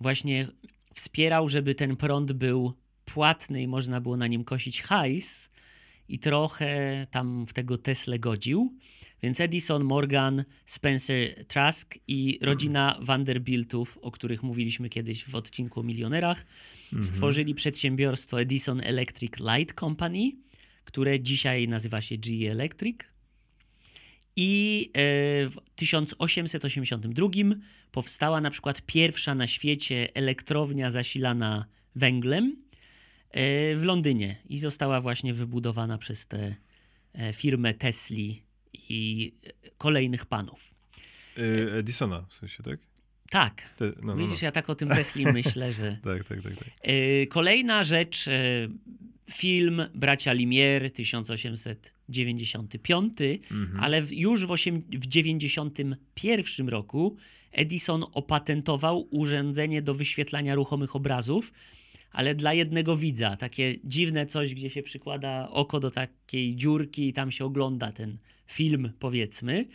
[0.00, 0.46] właśnie
[0.98, 2.72] wspierał, żeby ten prąd był
[3.04, 5.50] płatny i można było na nim kosić hajs
[6.08, 8.78] i trochę tam w tego Tesla godził.
[9.22, 15.82] Więc Edison, Morgan, Spencer Trask i rodzina Vanderbiltów, o których mówiliśmy kiedyś w odcinku o
[15.82, 16.46] milionerach,
[17.02, 20.32] stworzyli przedsiębiorstwo Edison Electric Light Company,
[20.84, 22.96] które dzisiaj nazywa się GE Electric.
[24.40, 25.00] I e,
[25.48, 27.28] w 1882
[27.92, 32.56] powstała na przykład pierwsza na świecie elektrownia zasilana węglem
[33.30, 36.56] e, w Londynie i została właśnie wybudowana przez tę
[37.14, 38.42] e, firmę Tesli
[38.74, 39.32] i
[39.78, 40.74] kolejnych panów.
[41.78, 42.80] Edisona w sensie, tak?
[43.30, 44.46] Tak, no, no, widzisz, no.
[44.46, 45.98] ja tak o tym Tesli myślę, że...
[46.04, 46.52] Tak, tak, tak.
[46.56, 46.68] tak.
[47.28, 48.28] Kolejna rzecz,
[49.30, 50.32] film Bracia
[52.08, 53.12] Limier 1895,
[53.80, 57.16] ale w- już w, osiem, w 91 roku
[57.52, 61.52] Edison opatentował urządzenie do wyświetlania ruchomych obrazów,
[62.12, 63.36] ale dla jednego widza.
[63.36, 68.18] Takie dziwne coś, gdzie się przykłada oko do takiej dziurki i tam się ogląda ten
[68.46, 69.66] film, powiedzmy.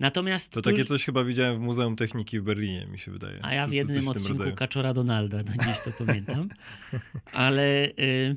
[0.00, 3.38] Natomiast To takie coś chyba widziałem w Muzeum Techniki w Berlinie, mi się wydaje.
[3.42, 4.56] a ja w jednym odcinku.
[4.56, 6.48] Kaczora Donalda, do dziś to pamiętam.
[7.32, 8.36] Ale y,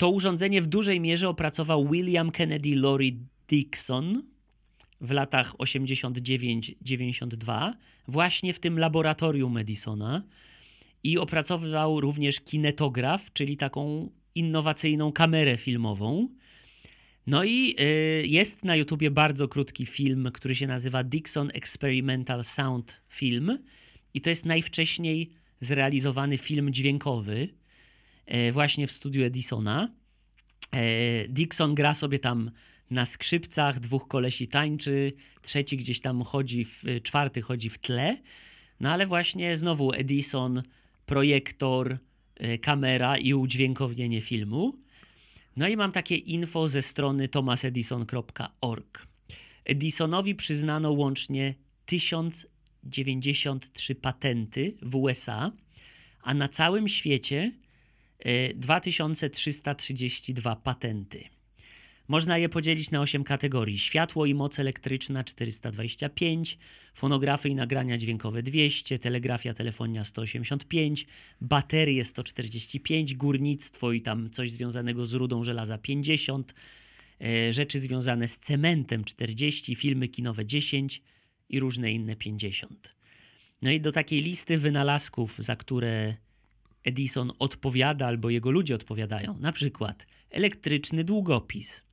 [0.00, 3.12] to urządzenie w dużej mierze opracował William Kennedy Laurie
[3.48, 4.22] Dixon
[5.00, 7.72] w latach 89-92,
[8.08, 10.22] właśnie w tym laboratorium Edisona.
[11.02, 16.28] I opracowywał również kinetograf, czyli taką innowacyjną kamerę filmową.
[17.26, 23.00] No i y, jest na YouTubie bardzo krótki film, który się nazywa Dixon Experimental Sound
[23.08, 23.58] Film.
[24.14, 27.48] I to jest najwcześniej zrealizowany film dźwiękowy
[28.52, 29.88] właśnie w studiu Edisona.
[30.72, 32.50] E, Dixon gra sobie tam
[32.90, 35.12] na skrzypcach, dwóch kolesi tańczy,
[35.42, 38.16] trzeci gdzieś tam chodzi, w, czwarty chodzi w tle.
[38.80, 40.62] No ale właśnie znowu Edison
[41.06, 41.98] projektor,
[42.36, 44.74] e, kamera i udźwiękowienie filmu.
[45.56, 49.06] No i mam takie info ze strony thomasedison.org.
[49.64, 51.54] Edisonowi przyznano łącznie
[51.86, 55.52] 1093 patenty w USA,
[56.22, 57.52] a na całym świecie e,
[58.54, 61.24] 2332 patenty.
[62.10, 66.58] Można je podzielić na 8 kategorii: światło i moc elektryczna 425,
[66.94, 71.06] fonografy i nagrania dźwiękowe 200, telegrafia, telefonia 185,
[71.40, 76.54] baterie 145, górnictwo i tam coś związanego z rudą żelaza 50,
[77.20, 81.02] e, rzeczy związane z cementem 40, filmy kinowe 10
[81.48, 82.94] i różne inne 50.
[83.62, 86.16] No i do takiej listy wynalazków, za które
[86.84, 91.84] Edison odpowiada albo jego ludzie odpowiadają, na przykład elektryczny długopis,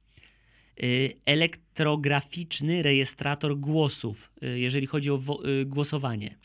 [0.84, 5.20] y, elektrograficzny rejestrator głosów, y, jeżeli chodzi o
[5.62, 6.38] y, głosowanie.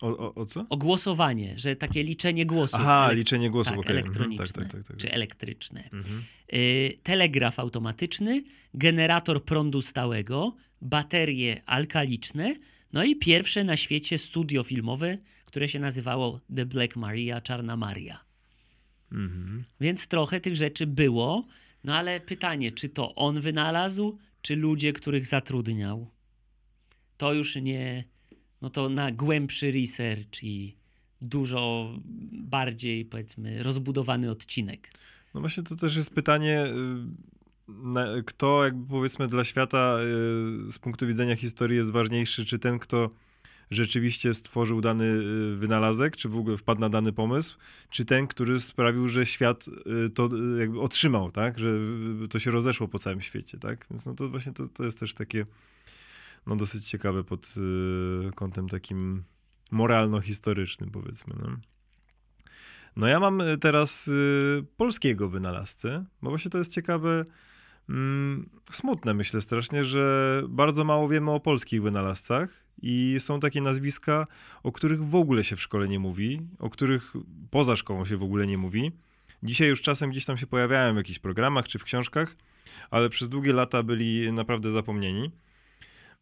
[0.00, 0.66] O, o, o co?
[0.70, 2.80] O głosowanie, że takie liczenie głosów.
[2.82, 3.90] Aha, liczenie głosów, tak, okej.
[3.90, 4.96] Mhm, elektroniczne tak, tak, tak, tak.
[4.96, 5.90] czy elektryczne.
[5.92, 6.24] Mhm.
[6.54, 8.42] Y, telegraf automatyczny,
[8.74, 12.56] generator prądu stałego, baterie alkaliczne,
[12.92, 15.18] no i pierwsze na świecie studio filmowe,
[15.48, 18.24] które się nazywało The Black Maria, Czarna Maria.
[19.12, 19.64] Mhm.
[19.80, 21.46] Więc trochę tych rzeczy było,
[21.84, 26.10] no ale pytanie, czy to on wynalazł, czy ludzie, których zatrudniał?
[27.16, 28.04] To już nie,
[28.62, 30.76] no to na głębszy research i
[31.20, 31.92] dużo
[32.32, 34.90] bardziej, powiedzmy, rozbudowany odcinek.
[35.34, 36.66] No właśnie to też jest pytanie,
[38.18, 39.98] y, kto jakby powiedzmy dla świata
[40.68, 43.10] y, z punktu widzenia historii jest ważniejszy, czy ten, kto
[43.70, 47.58] rzeczywiście stworzył dany y, wynalazek, czy w ogóle wpadł na dany pomysł,
[47.90, 49.66] czy ten, który sprawił, że świat
[50.06, 51.68] y, to y, jakby otrzymał, tak, że
[52.30, 55.14] to się rozeszło po całym świecie, tak, więc no to właśnie to, to jest też
[55.14, 55.46] takie
[56.46, 57.54] no dosyć ciekawe pod
[58.34, 59.24] kątem takim
[59.70, 61.56] moralno-historycznym powiedzmy, no.
[62.96, 64.10] No ja mam teraz
[64.76, 67.24] polskiego wynalazcę, bo właśnie to jest ciekawe,
[67.88, 74.26] mm, smutne myślę strasznie, że bardzo mało wiemy o polskich wynalazcach i są takie nazwiska,
[74.62, 77.12] o których w ogóle się w szkole nie mówi, o których
[77.50, 78.92] poza szkołą się w ogóle nie mówi.
[79.42, 82.36] Dzisiaj już czasem gdzieś tam się pojawiają w jakichś programach czy w książkach,
[82.90, 85.30] ale przez długie lata byli naprawdę zapomnieni.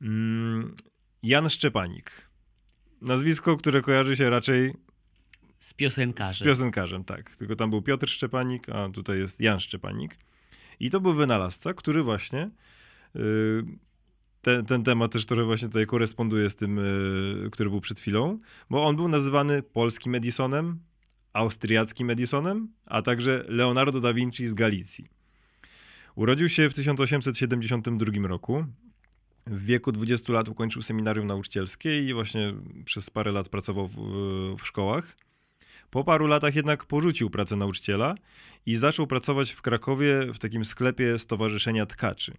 [0.02, 0.74] Mm,
[1.22, 2.28] Jan Szczepanik.
[3.00, 4.74] Nazwisko, które kojarzy się raczej
[5.58, 6.46] Z z piosenkarzem.
[6.46, 7.36] piosenkarzem, tak.
[7.36, 10.18] Tylko tam był Piotr Szczepanik, a tutaj jest Jan Szczepanik.
[10.80, 12.50] I to był wynalazca, który właśnie.
[14.46, 18.38] Ten, ten temat też trochę właśnie tutaj koresponduje z tym, yy, który był przed chwilą,
[18.70, 20.78] bo on był nazywany polskim Edisonem,
[21.32, 25.06] austriackim Edisonem, a także Leonardo da Vinci z Galicji.
[26.14, 28.64] Urodził się w 1872 roku.
[29.46, 32.54] W wieku 20 lat ukończył seminarium nauczycielskie i właśnie
[32.84, 33.96] przez parę lat pracował w,
[34.58, 35.16] w szkołach.
[35.90, 38.14] Po paru latach jednak porzucił pracę nauczyciela
[38.66, 42.32] i zaczął pracować w Krakowie w takim sklepie Stowarzyszenia Tkaczy.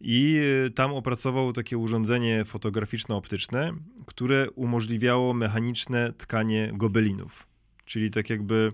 [0.00, 3.72] I y, tam opracował takie urządzenie fotograficzno-optyczne,
[4.06, 7.46] które umożliwiało mechaniczne tkanie gobelinów.
[7.84, 8.72] Czyli tak jakby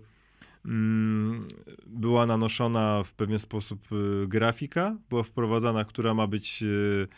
[0.65, 1.49] mm,
[1.87, 7.09] była nanoszona w pewien sposób y, grafika, była wprowadzana, która ma być y,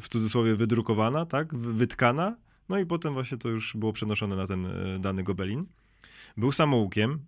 [0.00, 2.36] w cudzysłowie wydrukowana, tak, wy- wytkana,
[2.68, 4.66] no i potem właśnie to już było przenoszone na ten
[5.00, 5.66] dany gobelin.
[6.36, 7.18] Był samoukiem,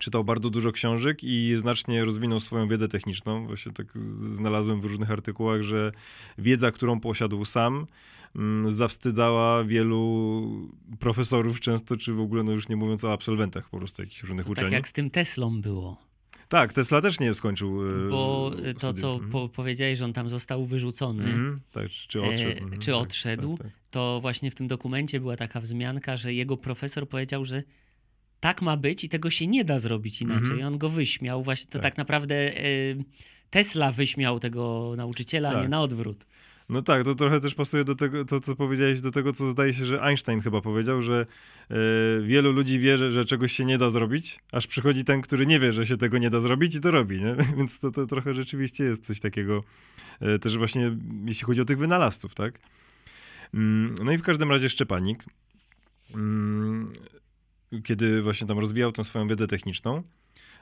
[0.00, 3.46] czytał bardzo dużo książek i znacznie rozwinął swoją wiedzę techniczną.
[3.46, 3.86] Właśnie tak
[4.16, 5.92] znalazłem w różnych artykułach, że
[6.38, 7.86] wiedza, którą posiadł sam,
[8.36, 13.78] mm, zawstydzała wielu profesorów często, czy w ogóle, no już nie mówiąc o absolwentach po
[13.78, 14.70] prostu jakichś różnych To uczelni.
[14.70, 15.96] tak jak z tym Teslą było.
[16.48, 17.82] Tak, Tesla też nie skończył.
[18.06, 19.00] e, Bo y, to, studiów.
[19.00, 19.30] co Mhm.
[19.30, 22.50] po, powiedziałeś, że on tam został wyrzucony, Mhm, tak, czy czy odszedł.
[22.50, 23.56] E, mhm, czy tak, odszedł?
[23.56, 23.76] Tak, tak.
[23.90, 27.62] to właśnie w tym dokumencie była taka wzmianka, że jego profesor powiedział, że
[28.40, 30.50] tak ma być i tego się nie da zrobić inaczej.
[30.52, 30.66] Mhm.
[30.66, 31.42] On go wyśmiał.
[31.42, 31.98] Właśnie to tak, Tak.
[31.98, 32.64] naprawdę e,
[33.50, 35.70] Tesla wyśmiał tego nauczyciela, a nie Tak.
[35.70, 36.26] na odwrót.
[36.68, 39.74] No tak, to trochę też pasuje do tego, to co powiedziałeś, do tego, co zdaje
[39.74, 41.26] się, że Einstein chyba powiedział, że
[41.70, 41.74] e,
[42.22, 45.72] wielu ludzi wierzy, że czegoś się nie da zrobić, aż przychodzi ten, który nie wie,
[45.72, 47.34] że się tego nie da zrobić i to robi, nie?
[47.56, 49.64] Więc to, to trochę rzeczywiście jest coś takiego,
[50.20, 52.60] e, też właśnie jeśli chodzi o tych wynalazców, tak?
[53.54, 55.24] Mm, No i w każdym razie Szczepanik,
[56.14, 56.92] mm,
[57.84, 60.02] kiedy właśnie tam rozwijał tą swoją wiedzę techniczną,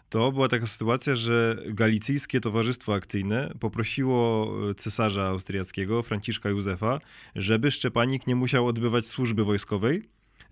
[0.08, 6.98] to była taka sytuacja, że Galicyjskie Towarzystwo Akcyjne poprosiło cesarza austriackiego, Franciszka Józefa,
[7.34, 10.02] żeby Szczepanik nie musiał odbywać służby wojskowej,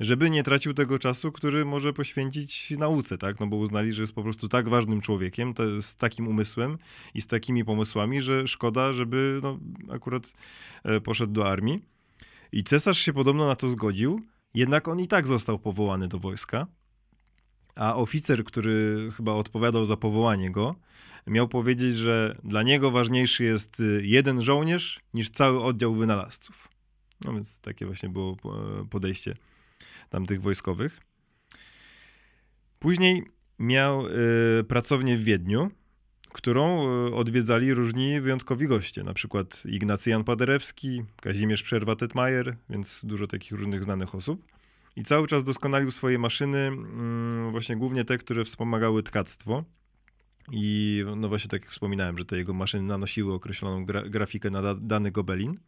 [0.00, 3.40] żeby nie tracił tego czasu, który może poświęcić nauce, tak?
[3.40, 6.78] No bo uznali, że jest po prostu tak ważnym człowiekiem, z takim umysłem
[7.14, 9.58] i z takimi pomysłami, że szkoda, żeby no,
[9.90, 10.32] akurat
[10.84, 11.82] e, poszedł do armii.
[12.52, 14.20] I cesarz się podobno na to zgodził,
[14.56, 16.66] Jednak on i tak został powołany do wojska,
[17.74, 20.74] a oficer, który chyba odpowiadał za powołanie go,
[21.26, 26.68] miał powiedzieć, że dla niego ważniejszy jest y, jeden żołnierz niż cały oddział wynalazców.
[27.24, 28.36] No więc takie właśnie było
[28.90, 29.36] podejście
[30.10, 31.00] tamtych wojskowych.
[32.78, 33.24] Później
[33.58, 35.70] miał y, pracownię w Wiedniu,
[36.36, 43.26] którą y, odwiedzali różni wyjątkowi goście, na przykład Ignacy Jan Paderewski, Kazimierz Przerwa-Tetmajer, więc dużo
[43.26, 44.42] takich różnych znanych osób.
[44.96, 49.64] I cały czas doskonalił swoje maszyny, mm, właśnie głównie te, które wspomagały tkactwo.
[50.52, 54.62] I no właśnie tak jak wspominałem, że te jego maszyny nanosiły określoną gra grafikę na
[54.62, 55.58] da dany gobelin.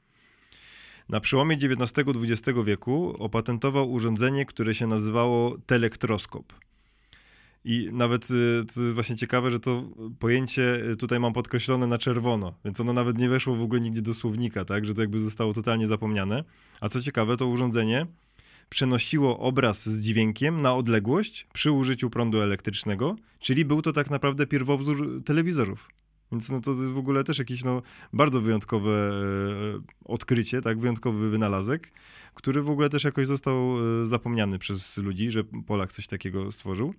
[1.08, 6.52] Na przełomie XIX-XX wieku opatentował urządzenie, które się nazywało telektroskop.
[7.64, 9.84] I nawet y, to jest właśnie ciekawe, że to
[10.18, 14.02] pojęcie y, tutaj mam podkreślone na czerwono, więc ono nawet nie weszło w ogóle nigdzie
[14.02, 16.44] do słownika, tak, że to jakby zostało totalnie zapomniane.
[16.80, 18.06] A co ciekawe, to urządzenie
[18.68, 24.46] przenosiło obraz z dźwiękiem na odległość przy użyciu prądu elektrycznego, czyli był to tak naprawdę
[24.46, 25.88] pierwowzór telewizorów.
[26.32, 31.28] Więc no to jest w ogóle też jakieś no, bardzo wyjątkowe e, odkrycie, tak, wyjątkowy
[31.28, 31.92] wynalazek,
[32.34, 36.94] który w ogóle też jakoś został e, zapomniany przez ludzi, że Polak coś takiego stworzył.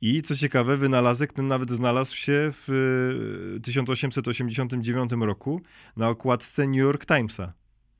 [0.00, 5.60] I co ciekawe, wynalazek ten nawet znalazł się w 1889 e, roku
[5.96, 7.52] na okładce New York Timesa.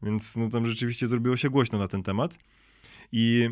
[0.02, 2.38] Więc no, tam rzeczywiście zrobiło się głośno na ten temat.
[3.12, 3.48] I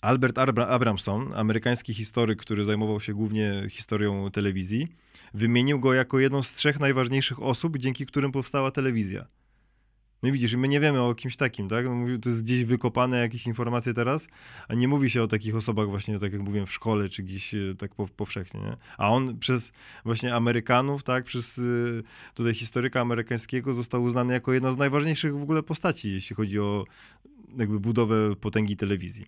[0.00, 4.88] Albert Abramson, amerykański historyk, który zajmował się głównie historią telewizji,
[5.34, 9.26] wymienił go jako jedną z trzech najważniejszych osób, dzięki którym powstała telewizja.
[10.24, 11.84] No i widzisz, my nie wiemy o kimś takim, tak?
[11.86, 14.28] No, to jest gdzieś wykopane jakieś informacje teraz,
[14.68, 17.54] a nie mówi się o takich osobach właśnie, tak jak mówiłem, w szkole, czy gdzieś
[17.54, 18.76] e, tak powszechnie, nie?
[18.98, 19.72] A on przez
[20.04, 21.62] właśnie Amerykanów, tak, przez e,
[22.34, 26.84] tutaj historyka amerykańskiego został uznany jako jedna z najważniejszych w ogóle postaci, jeśli chodzi o
[27.58, 29.26] jakby budowę potęgi telewizji.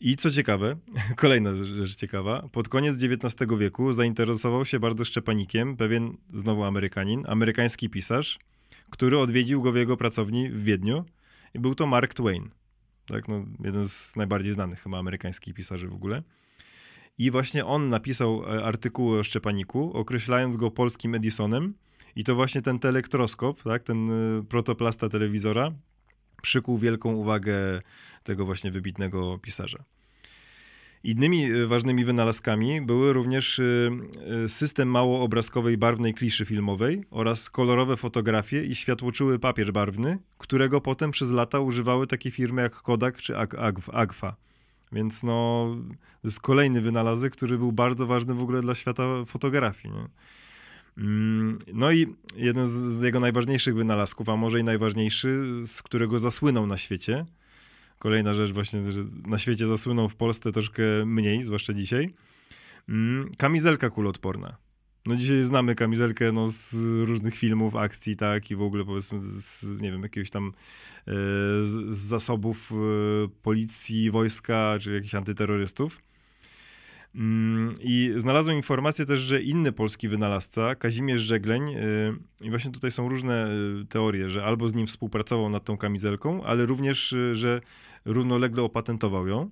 [0.00, 0.76] I co ciekawe,
[1.16, 7.90] kolejna rzecz ciekawa, pod koniec XIX wieku zainteresował się bardzo Szczepanikiem pewien, znowu Amerykanin, amerykański
[7.90, 8.38] pisarz,
[8.90, 11.04] który odwiedził go w jego pracowni w Wiedniu
[11.54, 12.50] i był to Mark Twain.
[13.06, 16.22] Tak, no, jeden z najbardziej znanych chyba amerykańskich pisarzy w ogóle.
[17.18, 21.74] I właśnie on napisał e, artykuł o Szczepaniku, określając go polskim Edisonem.
[22.16, 25.72] I to właśnie ten telektroskop, tak, ten e, protoplasta telewizora,
[26.42, 27.56] przykuł wielką uwagę
[28.22, 29.84] tego właśnie wybitnego pisarza.
[31.04, 33.64] Innymi e, ważnymi wynalazkami były również e,
[34.44, 41.10] e, system małoobrazkowej barwnej kliszy filmowej oraz kolorowe fotografie i światłoczyły papier barwny, którego potem
[41.10, 43.34] przez lata używały takie firmy jak Kodak czy
[43.92, 44.36] Agfa.
[44.92, 45.68] Więc no,
[46.22, 49.94] to jest kolejny wynalazek, który był bardzo ważny w ogóle dla świata fotografii.
[49.94, 50.08] Nie?
[50.98, 52.06] Mm, no i
[52.36, 57.26] jeden z jego najważniejszych wynalazków, a może i najważniejszy, z którego zasłynął na świecie,
[57.98, 62.14] kolejna rzecz właśnie, że na świecie zasłynął w Polsce troszkę mniej, zwłaszcza dzisiaj,
[62.88, 64.56] mm, kamizelka kulotporna.
[65.06, 66.74] No dzisiaj znamy kamizelkę no, z
[67.06, 71.12] różnych filmów, akcji, tak, i w ogóle powiedzmy z, nie wiem, jakiegoś tam e,
[71.64, 72.74] z zasobów e,
[73.42, 76.02] policji, wojska, czy jakichś antyterrorystów.
[77.14, 82.90] Mm, I znalazłem informację też, że inny polski wynalazca, Kazimierz Żegleń, y, i właśnie tutaj
[82.90, 83.48] są różne
[83.82, 87.60] y, teorie, że albo z nim współpracował nad tą kamizelką, ale również, y, że
[88.04, 89.50] równolegle opatentował ją.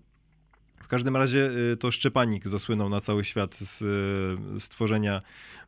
[0.82, 3.84] W każdym razie to Szczepanik zasłynął na cały świat z
[4.62, 5.22] stworzenia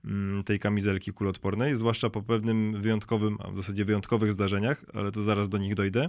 [0.04, 5.22] mm, tej kamizelki kulotpornej, zwłaszcza po pewnym wyjątkowym, a w zasadzie wyjątkowych zdarzeniach, ale to
[5.22, 6.08] zaraz do nich dojdę.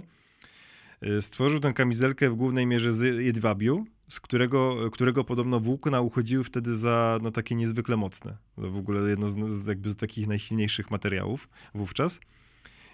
[1.20, 6.76] Stworzył tę kamizelkę w głównej mierze z jedwabiu, z którego, którego podobno włókna uchodziły wtedy
[6.76, 8.36] za no, takie niezwykle mocne.
[8.56, 12.20] W ogóle jedno z, jakby z takich najsilniejszych materiałów wówczas.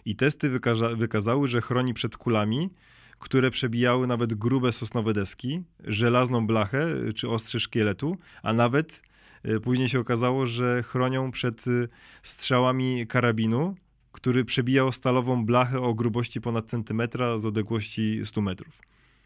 [0.04, 2.70] I testy wykaza wykazały, że chroni przed kulami,
[3.18, 9.02] które przebijały nawet grube sosnowe deski, żelazną blachę czy ostrze szkieletu, a nawet
[9.44, 11.88] y, później się okazało, że chronią przed y,
[12.22, 13.76] strzałami karabinu,
[14.16, 18.80] który przebijał stalową blachę o grubości ponad centymetra z odległości 100 metrów.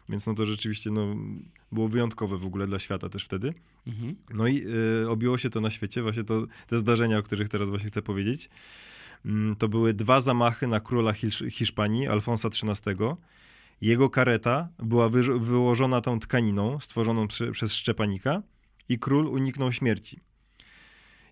[0.09, 1.15] Więc no to rzeczywiście no,
[1.71, 3.53] było wyjątkowe w ogóle dla świata też wtedy.
[3.87, 4.15] Mhm.
[4.33, 4.63] No i
[5.03, 8.01] y, obiło się to na świecie, właśnie to, te zdarzenia, o których teraz właśnie chcę
[8.01, 8.49] powiedzieć.
[9.25, 11.13] Mm, to były dwa zamachy na króla
[11.49, 12.95] Hiszpanii, Alfonsa XIII.
[13.81, 18.41] Jego kareta była wy wyłożona tą tkaniną stworzoną przy, przez Szczepanika
[18.89, 20.19] i król uniknął śmierci.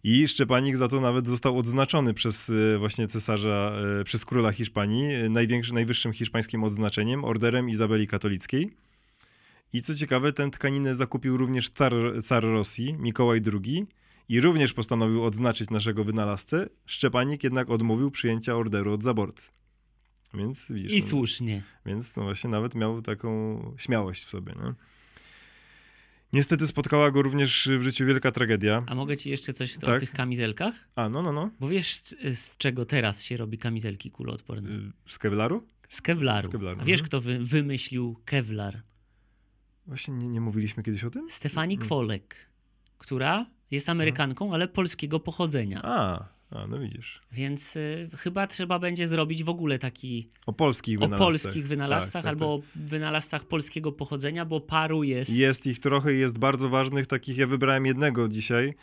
[0.04, 5.14] I Szczepanik za to nawet został odznaczony przez e, właśnie cesarza, e, przez króla Hiszpanii,
[5.14, 8.72] e, największym, najwyższym hiszpańskim odznaczeniem, orderem Izabeli Katolickiej.
[9.74, 11.94] I co ciekawe, tę tkaninę zakupił również car,
[12.24, 13.88] car Rosji, Mikołaj II,
[14.30, 16.70] i również postanowił odznaczyć naszego wynalazcę.
[16.86, 19.50] Szczepanik jednak odmówił przyjęcia orderu od zaborcy.
[20.34, 20.92] Więc widzisz.
[20.92, 21.64] I no, słusznie.
[21.86, 24.56] Więc no właśnie nawet miał taką śmiałość w sobie.
[26.34, 28.84] Niestety spotkała go również w życiu wielka tragedia.
[28.88, 30.00] A mogę ci jeszcze coś o Tak.
[30.00, 30.88] tych kamizelkach?
[30.96, 31.52] A, no, no, no.
[31.60, 31.96] Bo wiesz,
[32.34, 34.70] z, czego teraz się robi kamizelki kuloodporne?
[34.70, 35.68] Y, Z Kevlaru?
[35.90, 36.48] Z kewlaru.
[36.48, 37.08] z kevlaru, A wiesz, mhm.
[37.08, 38.82] kto wy, wymyślił kewlar?
[39.88, 41.30] Właśnie nie, nie mówiliśmy kiedyś o tym?
[41.30, 41.78] Stefani.
[41.78, 42.36] Kwolek,
[42.98, 45.82] która jest Amerykanką, ale polskiego pochodzenia.
[45.84, 47.22] A, a no widzisz.
[47.32, 51.28] Więc y, chyba trzeba będzie zrobić w ogóle taki O polskich o wynalazcach.
[51.44, 55.32] polskich wynalazcach Tak, tak, albo o wynalazcach polskiego pochodzenia, bo paru jest.
[55.32, 57.38] Jest ich trochę i jest bardzo ważnych takich.
[57.38, 58.74] Ja wybrałem jednego dzisiaj,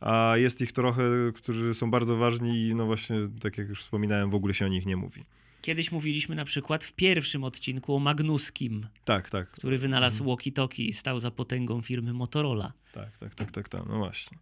[0.00, 1.02] a jest ich trochę,
[1.34, 4.68] którzy są bardzo ważni i no właśnie, tak jak już wspominałem, w ogóle się o
[4.68, 5.22] nich nie mówi.
[5.62, 9.48] Kiedyś mówiliśmy na przykład w pierwszym odcinku o Magnuskim, Tak, tak.
[9.50, 10.36] który wynalazł Mhm.
[10.36, 12.72] walkie-talkie i stał za potęgą firmy Motorola.
[12.92, 14.38] Tak, tak, tak, tak, tak, no właśnie.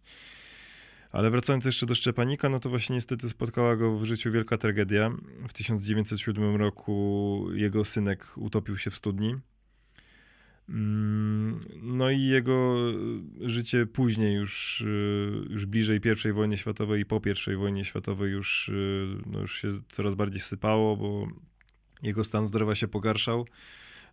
[1.15, 5.11] Ale wracając jeszcze do Szczepanika, no to właśnie niestety spotkała go w życiu wielka tragedia.
[5.47, 9.35] W 1907 roku jego synek utopił się w studni.
[10.69, 12.75] Mm, No i jego
[13.41, 15.99] życie później, już, y, już bliżej
[16.29, 17.21] I wojny światowej i po
[17.53, 21.27] I wojnie światowej już, y, no już się coraz bardziej sypało, bo
[22.01, 23.45] jego stan zdrowia się pogarszał.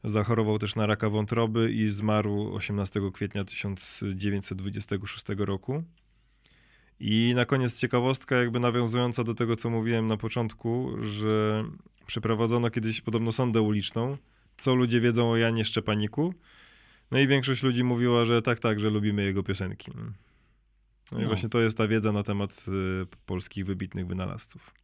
[0.05, 5.85] Zachorował też na raka wątroby i zmarł 18 kwietnia 1926 roku.
[7.05, 11.65] I na koniec ciekawostka, jakby nawiązująca do tego, co mówiłem na początku, że
[12.07, 14.17] przeprowadzono kiedyś podobno sondę uliczną,
[14.57, 16.35] co ludzie wiedzą o Janie Szczepaniku.
[17.11, 19.91] No i większość ludzi mówiła, że tak, tak, że lubimy jego piosenki.
[21.13, 21.29] No i No.
[21.29, 22.65] właśnie to jest ta wiedza na temat
[23.03, 24.75] y, polskich wybitnych wynalazców.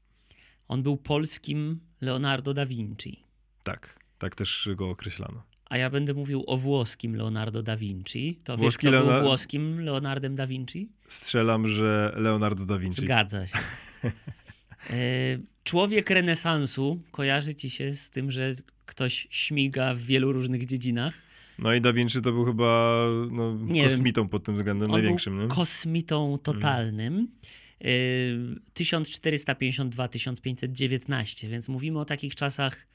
[0.69, 3.25] On był polskim Leonardo da Vinci.
[3.63, 5.43] Tak, tak też go określano.
[5.69, 8.41] A ja będę mówił o włoskim Leonardo da Vinci.
[8.45, 10.89] To wiesz, Włoski kto był włoskim Leonardem da Vinci?
[11.09, 13.01] Strzelam, że Leonardo da Vinci.
[13.01, 13.59] Zgadza się.
[14.91, 18.55] E, Człowiek renesansu kojarzy ci się z tym, że
[18.87, 21.15] ktoś śmiga w wielu różnych dziedzinach.
[21.59, 25.33] No i Da Vinci to był chyba no, Nie kosmitą pod tym względem On największym.
[25.37, 25.49] był nie?
[25.49, 27.29] kosmitą totalnym.
[27.81, 27.85] E,
[28.75, 32.87] 1452-1519, więc mówimy o takich czasach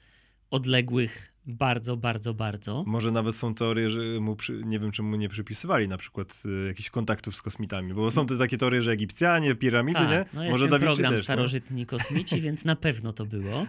[0.53, 2.83] odległych bardzo, bardzo, bardzo.
[2.87, 6.67] Może nawet są teorie, że mu, nie wiem, czemu mu nie przypisywali na przykład y,
[6.67, 10.25] jakichś kontaktów z kosmitami, bo są te takie teorie, że Egipcjanie, piramidy, tak, nie?
[10.33, 11.23] no jest Może ten program też, no.
[11.23, 13.67] Starożytni Kosmici, więc na pewno to było.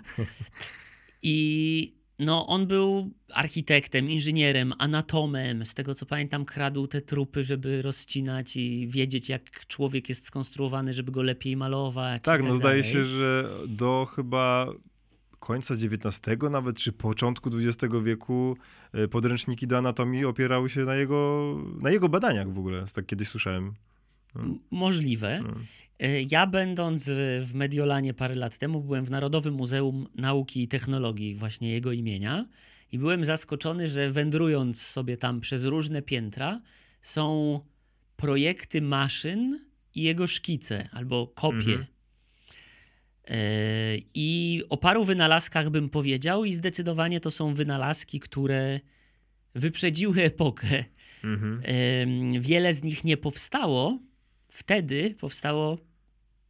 [1.22, 5.64] I no, on był architektem, inżynierem, anatomem.
[5.64, 10.92] Z tego co pamiętam, kradł te trupy, żeby rozcinać i wiedzieć, jak człowiek jest skonstruowany,
[10.92, 12.22] żeby go lepiej malować.
[12.22, 14.74] i Tak, no zdaje się, że do chyba
[15.44, 16.20] końca XIX
[16.50, 18.56] nawet, czy początku XX wieku
[18.94, 23.28] y, podręczniki do anatomii opierały się na jego, na jego badaniach w ogóle, tak kiedyś
[23.28, 23.74] słyszałem.
[24.36, 25.36] M- Możliwe.
[25.36, 25.54] Mm.
[25.98, 30.68] E, Ja będąc w w Mediolanie parę lat temu, byłem w Narodowym Muzeum Nauki i
[30.68, 32.46] Technologii właśnie jego imienia
[32.92, 36.60] i byłem zaskoczony, że wędrując sobie tam przez różne piętra
[37.02, 37.60] są
[38.16, 39.60] projekty maszyn
[39.94, 41.56] i jego szkice albo kopie.
[41.56, 41.84] Mhm.
[43.28, 43.36] E,
[44.14, 48.80] I o paru wynalazkach bym powiedział i zdecydowanie to są wynalazki, które
[49.54, 50.84] wyprzedziły epokę.
[51.24, 51.62] Mhm.
[51.64, 53.98] Em, wiele z nich nie powstało
[54.48, 55.78] wtedy, powstało,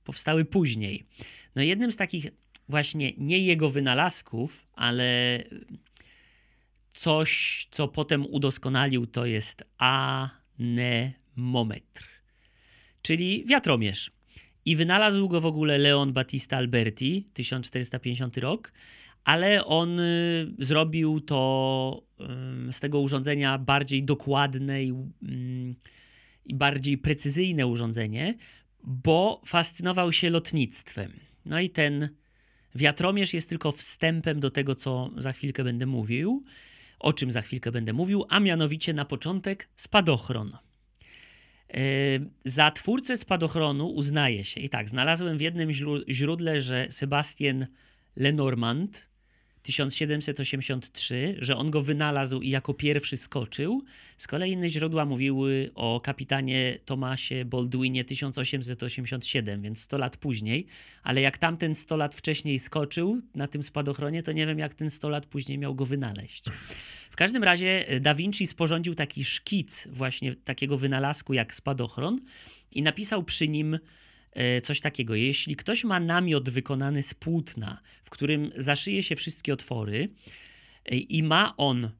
[0.05, 1.07] powstały później.
[1.55, 2.27] No jednym z takich
[2.69, 5.39] właśnie nie jego wynalazków, ale
[6.91, 9.65] coś, co potem udoskonalił, to jest
[10.59, 12.09] anemometr,
[13.03, 14.11] czyli wiatromierz.
[14.65, 18.73] I wynalazł go w ogóle Leon Battista Alberti, 1450 rok,
[19.25, 22.03] ale on y, zrobił to
[22.71, 24.93] z tego urządzenia bardziej dokładne i,
[26.45, 28.35] i bardziej precyzyjne urządzenie,
[28.83, 31.13] bo fascynował się lotnictwem.
[31.45, 32.09] No i ten
[32.75, 36.43] wiatromierz jest tylko wstępem do tego, co za chwilkę będę mówił,
[36.99, 40.57] o czym za chwilkę będę mówił, a mianowicie na początek spadochron.
[41.75, 41.81] Yy,
[42.45, 45.71] Za twórcę spadochronu uznaje się, i tak, znalazłem w jednym
[46.09, 47.67] źródle, że Sebastian
[48.17, 49.09] Lenormand
[49.65, 53.85] 1783, że on go wynalazł i jako pierwszy skoczył.
[54.19, 60.67] Z kolei inne źródła mówiły o kapitanie Tomasie Baldwinie 1887, więc 100 lat później.
[61.03, 64.91] Ale jak tamten 100 lat wcześniej skoczył na tym spadochronie, to nie wiem, jak ten
[64.91, 66.45] 100 lat później miał go wynaleźć.
[67.11, 72.21] W każdym razie e, Da Vinci sporządził taki szkic właśnie takiego wynalazku jak spadochron
[72.73, 73.79] i napisał przy nim
[74.63, 75.15] coś takiego.
[75.15, 80.09] Jeśli ktoś ma namiot wykonany z płótna, w którym zaszyje się wszystkie otwory
[80.85, 81.91] e, i ma on,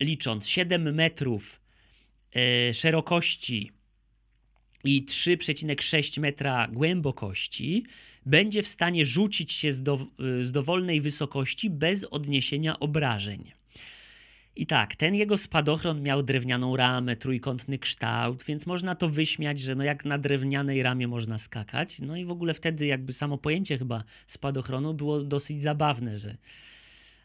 [0.00, 1.60] licząc 7 metrów
[2.36, 3.72] e, szerokości
[4.84, 7.84] i 3,6 metra głębokości
[8.26, 10.06] będzie w stanie rzucić się z, do,
[10.40, 13.61] z dowolnej wysokości bez odniesienia obrażeń.
[14.56, 19.74] I tak, ten jego spadochron miał drewnianą ramę, trójkątny kształt, więc można to wyśmiać, że
[19.74, 22.00] no jak na drewnianej ramie można skakać.
[22.00, 26.36] No i w ogóle wtedy jakby samo pojęcie chyba spadochronu było dosyć zabawne, że,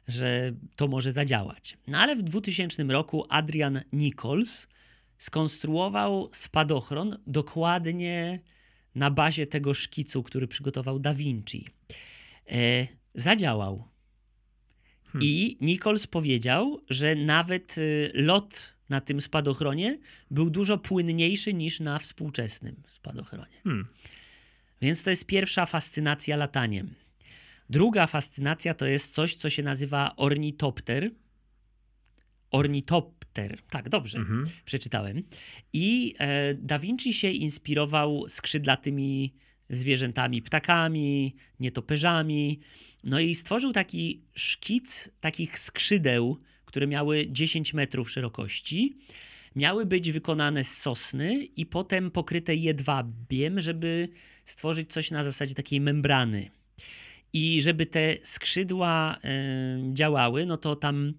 [0.07, 1.77] że to może zadziałać.
[1.87, 4.67] No ale w 2000 roku Adrian Nichols
[5.17, 8.39] skonstruował spadochron dokładnie
[8.95, 11.67] na bazie tego szkicu, który przygotował Da Vinci.
[12.51, 13.96] E, zadziałał.
[15.11, 15.27] Hmm.
[15.27, 19.99] I Nichols powiedział, że nawet y, lot na tym spadochronie
[20.31, 23.61] był dużo płynniejszy niż na współczesnym spadochronie.
[23.63, 23.87] Hmm.
[24.81, 26.93] Więc to jest pierwsza fascynacja lataniem.
[27.69, 31.11] Druga fascynacja to jest coś, co się nazywa ornitopter.
[32.51, 34.43] Ornitopter, tak, dobrze, mhm.
[34.65, 35.23] przeczytałem.
[35.73, 39.33] I e, Da Vinci się inspirował skrzydlatymi
[39.69, 42.59] zwierzętami, ptakami, nietoperzami.
[43.03, 48.97] No i stworzył taki szkic takich skrzydeł, które miały 10 metrów szerokości.
[49.55, 54.09] Miały być wykonane z sosny i potem pokryte jedwabiem, żeby
[54.45, 56.51] stworzyć coś na zasadzie takiej membrany.
[57.33, 61.13] I żeby te skrzydła y, działały, no to tam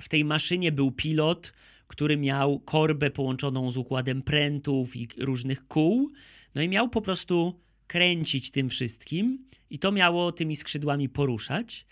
[0.00, 1.52] w tej maszynie był pilot,
[1.86, 6.10] który miał korbę połączoną z układem prętów i różnych kół.
[6.54, 11.86] No i miał po prostu kręcić tym wszystkim i to miało tymi skrzydłami poruszać.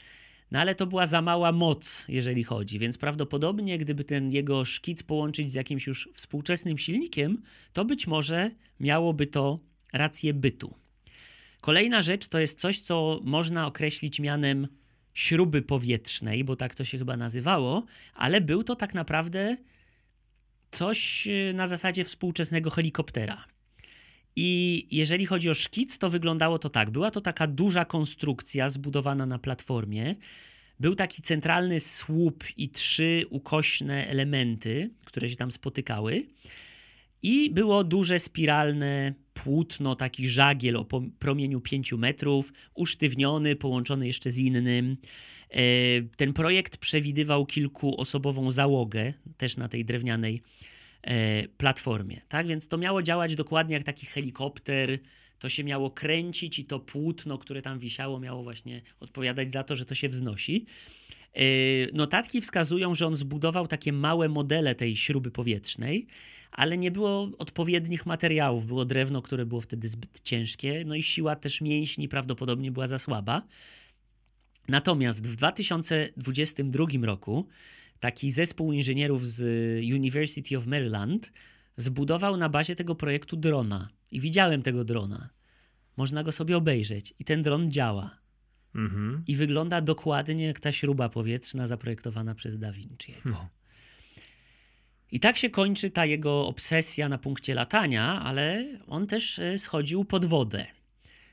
[0.51, 5.03] No ale to była za mała moc, jeżeli chodzi, więc prawdopodobnie gdyby ten jego szkic
[5.03, 7.43] połączyć z jakimś już współczesnym silnikiem,
[7.73, 8.51] to być może
[8.81, 9.61] miałoby to
[9.93, 10.75] rację bytu.
[11.61, 14.69] Kolejna rzecz to jest coś, co można określić mianem
[15.15, 17.85] śruby powietrznej, bo tak to się chyba nazywało,
[18.15, 19.57] ale był to tak naprawdę
[20.71, 23.51] coś e, na zasadzie współczesnego helikoptera.
[24.37, 26.91] I jeżeli chodzi o szkic, to wyglądało to tak.
[26.91, 30.14] Była to taka duża konstrukcja zbudowana na platformie.
[30.80, 36.26] Był taki centralny słup i trzy ukośne elementy, które się tam spotykały.
[37.22, 40.87] I było duże spiralne płótno, taki żagiel o
[41.18, 44.97] promieniu 5 metrów, usztywniony, połączony jeszcze z innym.
[45.51, 45.62] E,
[46.16, 50.43] ten projekt przewidywał kilkuosobową załogę, też na tej drewnianej
[51.57, 52.20] platformie.
[52.28, 54.98] Tak więc to miało działać dokładnie jak taki helikopter.
[55.38, 59.76] To się miało kręcić i to płótno, które tam wisiało, miało właśnie odpowiadać za to,
[59.76, 60.66] że to się wznosi.
[61.34, 61.42] E,
[61.92, 66.07] notatki wskazują, że on zbudował takie małe modele tej śruby powietrznej
[66.53, 68.66] ale nie było odpowiednich materiałów.
[68.66, 72.98] Było drewno, które było wtedy zbyt ciężkie, no i siła też mięśni prawdopodobnie była za
[72.98, 73.42] słaba.
[74.68, 77.48] Natomiast w 2022 roku
[78.03, 79.40] taki zespół inżynierów z
[79.94, 81.32] University of Maryland
[81.76, 83.88] zbudował na bazie tego projektu drona.
[84.11, 85.30] I widziałem tego drona.
[85.96, 87.14] Można go sobie obejrzeć.
[87.18, 88.18] I ten dron działa.
[88.74, 89.22] Mhm.
[89.26, 93.14] I wygląda dokładnie jak ta śruba powietrzna zaprojektowana przez Da Vinci.
[93.24, 93.48] No.
[95.12, 100.05] I tak się kończy ta jego obsesja na punkcie latania, ale on też e, schodził
[100.05, 100.66] pod wodę.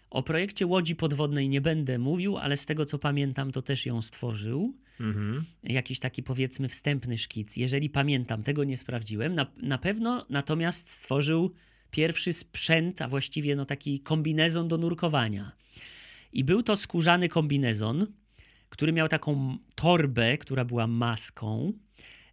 [0.10, 4.02] O projekcie łodzi podwodnej nie będę mówił, ale z tego co pamiętam, to też ją
[4.02, 4.74] stworzył.
[5.00, 5.44] Mhm.
[5.64, 7.58] Jakiś taki powiedzmy wstępny szkic.
[7.58, 9.36] Jeżeli pamiętam, tego nie sprawdziłem.
[9.36, 11.54] Na, na pewno natomiast stworzył
[11.92, 15.52] pierwszy sprzęt, a właściwie no taki kombinezon do nurkowania.
[16.34, 18.08] I był to skórzany kombinezon,
[18.70, 21.74] który miał taką torbę, która była maską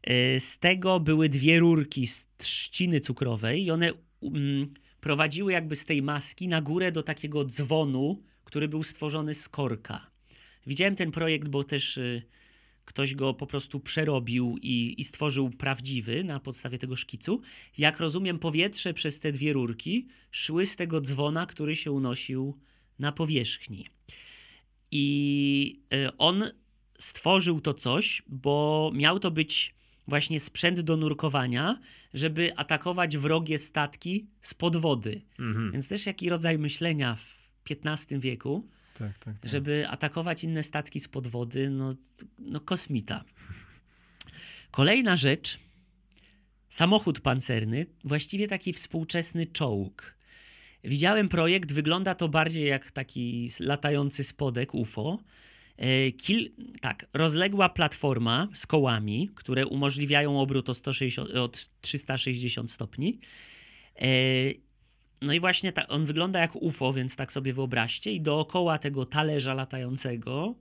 [0.07, 5.85] E, z tego były dwie rurki z trzciny cukrowej i one um, prowadziły jakby z
[5.85, 10.11] tej maski na górę do takiego dzwonu, który był stworzony z korka.
[10.67, 12.23] Widziałem ten projekt, bo też y,
[12.87, 17.41] ktoś go po prostu przerobił i, i, stworzył prawdziwy na podstawie tego szkicu.
[17.79, 22.59] Jak rozumiem, powietrze przez te dwie rurki szły z tego dzwona, który się unosił
[22.99, 23.87] na powierzchni.
[24.91, 26.45] I y, on
[26.99, 29.75] stworzył to coś, bo miał to być
[30.09, 31.81] właśnie sprzęt do nurkowania,
[32.15, 35.23] żeby atakować wrogie statki z pod wody.
[35.39, 35.73] Mhm.
[35.73, 38.69] Więc też jaki rodzaj myślenia w XV wieku,
[38.99, 39.51] tak, tak, tak.
[39.51, 41.93] żeby atakować inne statki z pod wody, no,
[42.39, 43.25] no kosmita.
[44.71, 45.59] Kolejna rzecz,
[46.69, 50.17] samochód pancerny, właściwie taki współczesny czołg.
[50.85, 55.19] Widziałem projekt, wygląda to bardziej jak taki latający spodek UFO,
[55.77, 63.19] E, kil, tak, rozległa platforma z kołami, które umożliwiają obrót o, 160, o 360 stopni.
[65.21, 68.13] E, no i właśnie ta, on wygląda jak UFO, więc tak sobie wyobraźcie.
[68.13, 70.55] I dookoła tego talerza latającego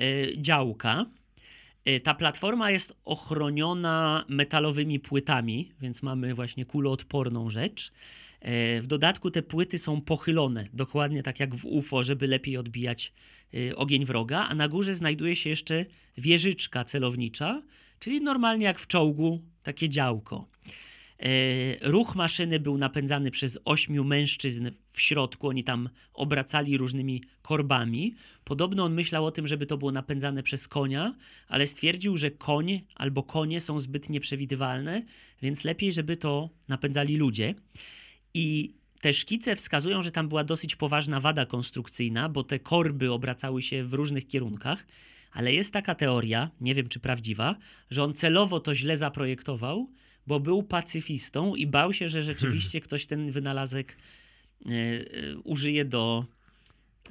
[0.00, 0.02] e,
[0.42, 1.06] działka.
[1.88, 7.92] Y, Ta platforma jest ochroniona metalowymi płytami, więc mamy właśnie kuloodporną rzecz.
[8.40, 13.12] E, W dodatku te płyty są pochylone, dokładnie tak jak w UFO, żeby lepiej odbijać
[13.76, 15.86] ogień wroga, a na górze znajduje się jeszcze
[16.18, 17.62] wieżyczka celownicza,
[17.98, 20.48] czyli normalnie jak w czołgu, takie działko.
[21.20, 25.48] E, Ruch maszyny był napędzany przez ośmiu mężczyzn w środku.
[25.48, 28.14] Oni tam obracali różnymi korbami.
[28.44, 31.14] Podobno on myślał o tym, żeby to było napędzane przez konia,
[31.48, 35.02] ale stwierdził, że koń albo konie są zbyt nieprzewidywalne,
[35.42, 37.54] więc lepiej, żeby to napędzali ludzie.
[38.34, 43.62] I te szkice wskazują, że tam była dosyć poważna wada konstrukcyjna, bo te korby obracały
[43.62, 44.86] się w różnych kierunkach.
[45.32, 47.56] Ale jest taka teoria, nie wiem czy prawdziwa,
[47.90, 49.88] że on celowo to źle zaprojektował,
[50.26, 53.96] bo był pacyfistą i bał się, że rzeczywiście ktoś ten wynalazek
[54.66, 56.24] e, e, użyje do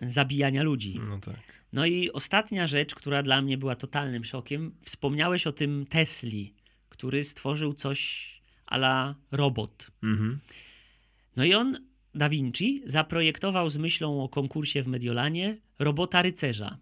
[0.02, 1.00] zabijania ludzi.
[1.10, 1.60] No tak.
[1.74, 6.54] No i ostatnia rzecz, która dla mnie była totalnym szokiem, wspomniałeś o tym Tesli,
[6.90, 8.30] który stworzył coś
[8.66, 9.92] ala robot.
[10.04, 10.40] Mhm.
[11.36, 11.78] No i on,
[12.16, 16.78] Da Vinci, zaprojektował z myślą o konkursie w Mediolanie robota rycerza.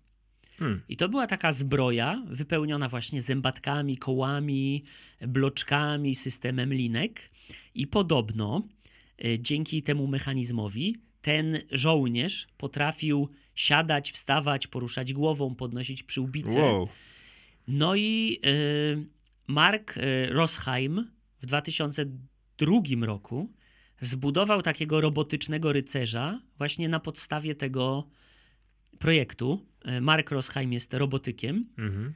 [0.60, 0.82] Hmm.
[0.89, 4.84] I to była taka zbroja wypełniona właśnie zębatkami, kołami,
[5.22, 7.32] bloczkami, systemem linek.
[7.76, 8.68] I podobno
[9.26, 16.62] e, dzięki temu mechanizmowi ten żołnierz potrafił siadać, wstawać, poruszać głową, podnosić przyłbicę.
[16.62, 16.88] Wow.
[17.68, 19.05] No i y,
[19.47, 23.53] Mark y, Rosheim w 2002 roku
[24.01, 28.08] zbudował takiego robotycznego rycerza właśnie na podstawie tego
[29.00, 29.66] projektu.
[29.98, 32.14] Y, Mark Rosheim jest robotykiem Mhm.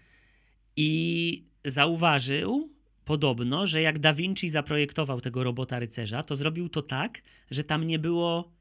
[0.75, 2.69] i zauważył
[3.05, 7.21] podobno, że jak Da Vinci zaprojektował tego robota rycerza, to zrobił to tak,
[7.51, 8.51] że tam nie było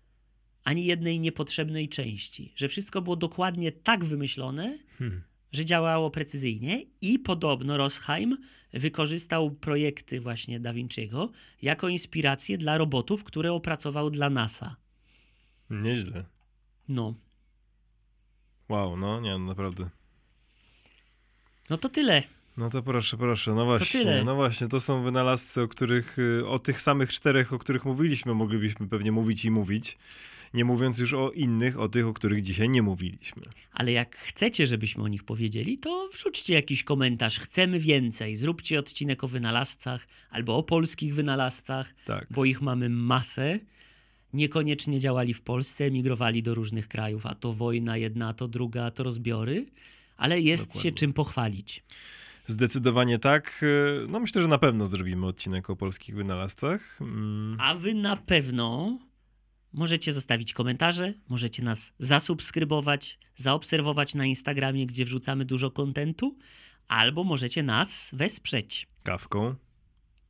[0.64, 5.23] ani jednej niepotrzebnej części, że wszystko było dokładnie tak wymyślone, Hmm.
[5.53, 8.37] że działało precyzyjnie i podobno Rosheim
[8.73, 11.31] wykorzystał projekty właśnie Da Vinciego
[11.62, 14.77] jako inspirację dla robotów, które opracował dla NASA.
[15.71, 16.25] Nieźle.
[16.89, 17.14] No,
[18.71, 19.89] Wow, no nie, naprawdę.
[21.71, 22.23] no to tyle.
[22.57, 26.59] No to proszę, proszę, no właśnie, no właśnie, to są wynalazcy, o których, y, o
[26.59, 29.99] tych samych czterech, o których mówiliśmy, moglibyśmy pewnie mówić i mówić,
[30.55, 33.43] nie mówiąc już o innych, o tych, o których dzisiaj nie mówiliśmy.
[33.73, 37.41] Ale jak chcecie, żebyśmy o nich powiedzieli, to wrzućcie jakiś komentarz.
[37.41, 38.37] Chcemy więcej.
[38.37, 42.27] Zróbcie odcinek o wynalazcach albo o polskich wynalazcach, Tak.
[42.31, 43.61] bo ich mamy masę.
[44.33, 48.85] Niekoniecznie działali w Polsce, emigrowali do różnych krajów, a to wojna jedna, a to druga,
[48.85, 49.66] a to rozbiory,
[50.16, 50.83] ale jest Dokładnie.
[50.91, 51.85] się czym pochwalić.
[52.47, 53.64] Zdecydowanie tak.
[54.09, 56.99] No myślę, że na pewno zrobimy odcinek o polskich wynalazcach.
[57.01, 58.99] Mm, A wy na pewno
[59.72, 66.37] możecie zostawić komentarze, możecie nas zasubskrybować, zaobserwować na Instagramie, gdzie wrzucamy dużo kontentu,
[66.89, 68.87] albo możecie nas wesprzeć.
[69.03, 69.55] Kawką.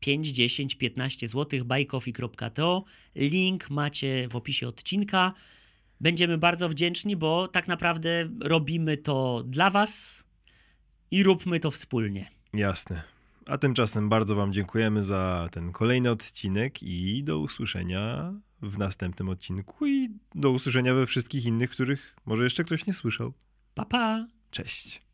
[0.00, 2.84] 5, 10, 15 zł buycoffee.to.
[3.14, 5.32] Link macie w opisie odcinka.
[6.00, 10.24] Będziemy bardzo wdzięczni, bo tak naprawdę robimy to dla Was
[11.10, 12.30] i róbmy to wspólnie.
[12.52, 13.02] Jasne.
[13.46, 18.32] A tymczasem bardzo Wam dziękujemy za ten kolejny odcinek i do usłyszenia
[18.62, 23.32] w następnym odcinku i do usłyszenia we wszystkich innych, których może jeszcze ktoś nie słyszał.
[23.74, 24.26] Pa pa!
[24.50, 25.09] Cześć.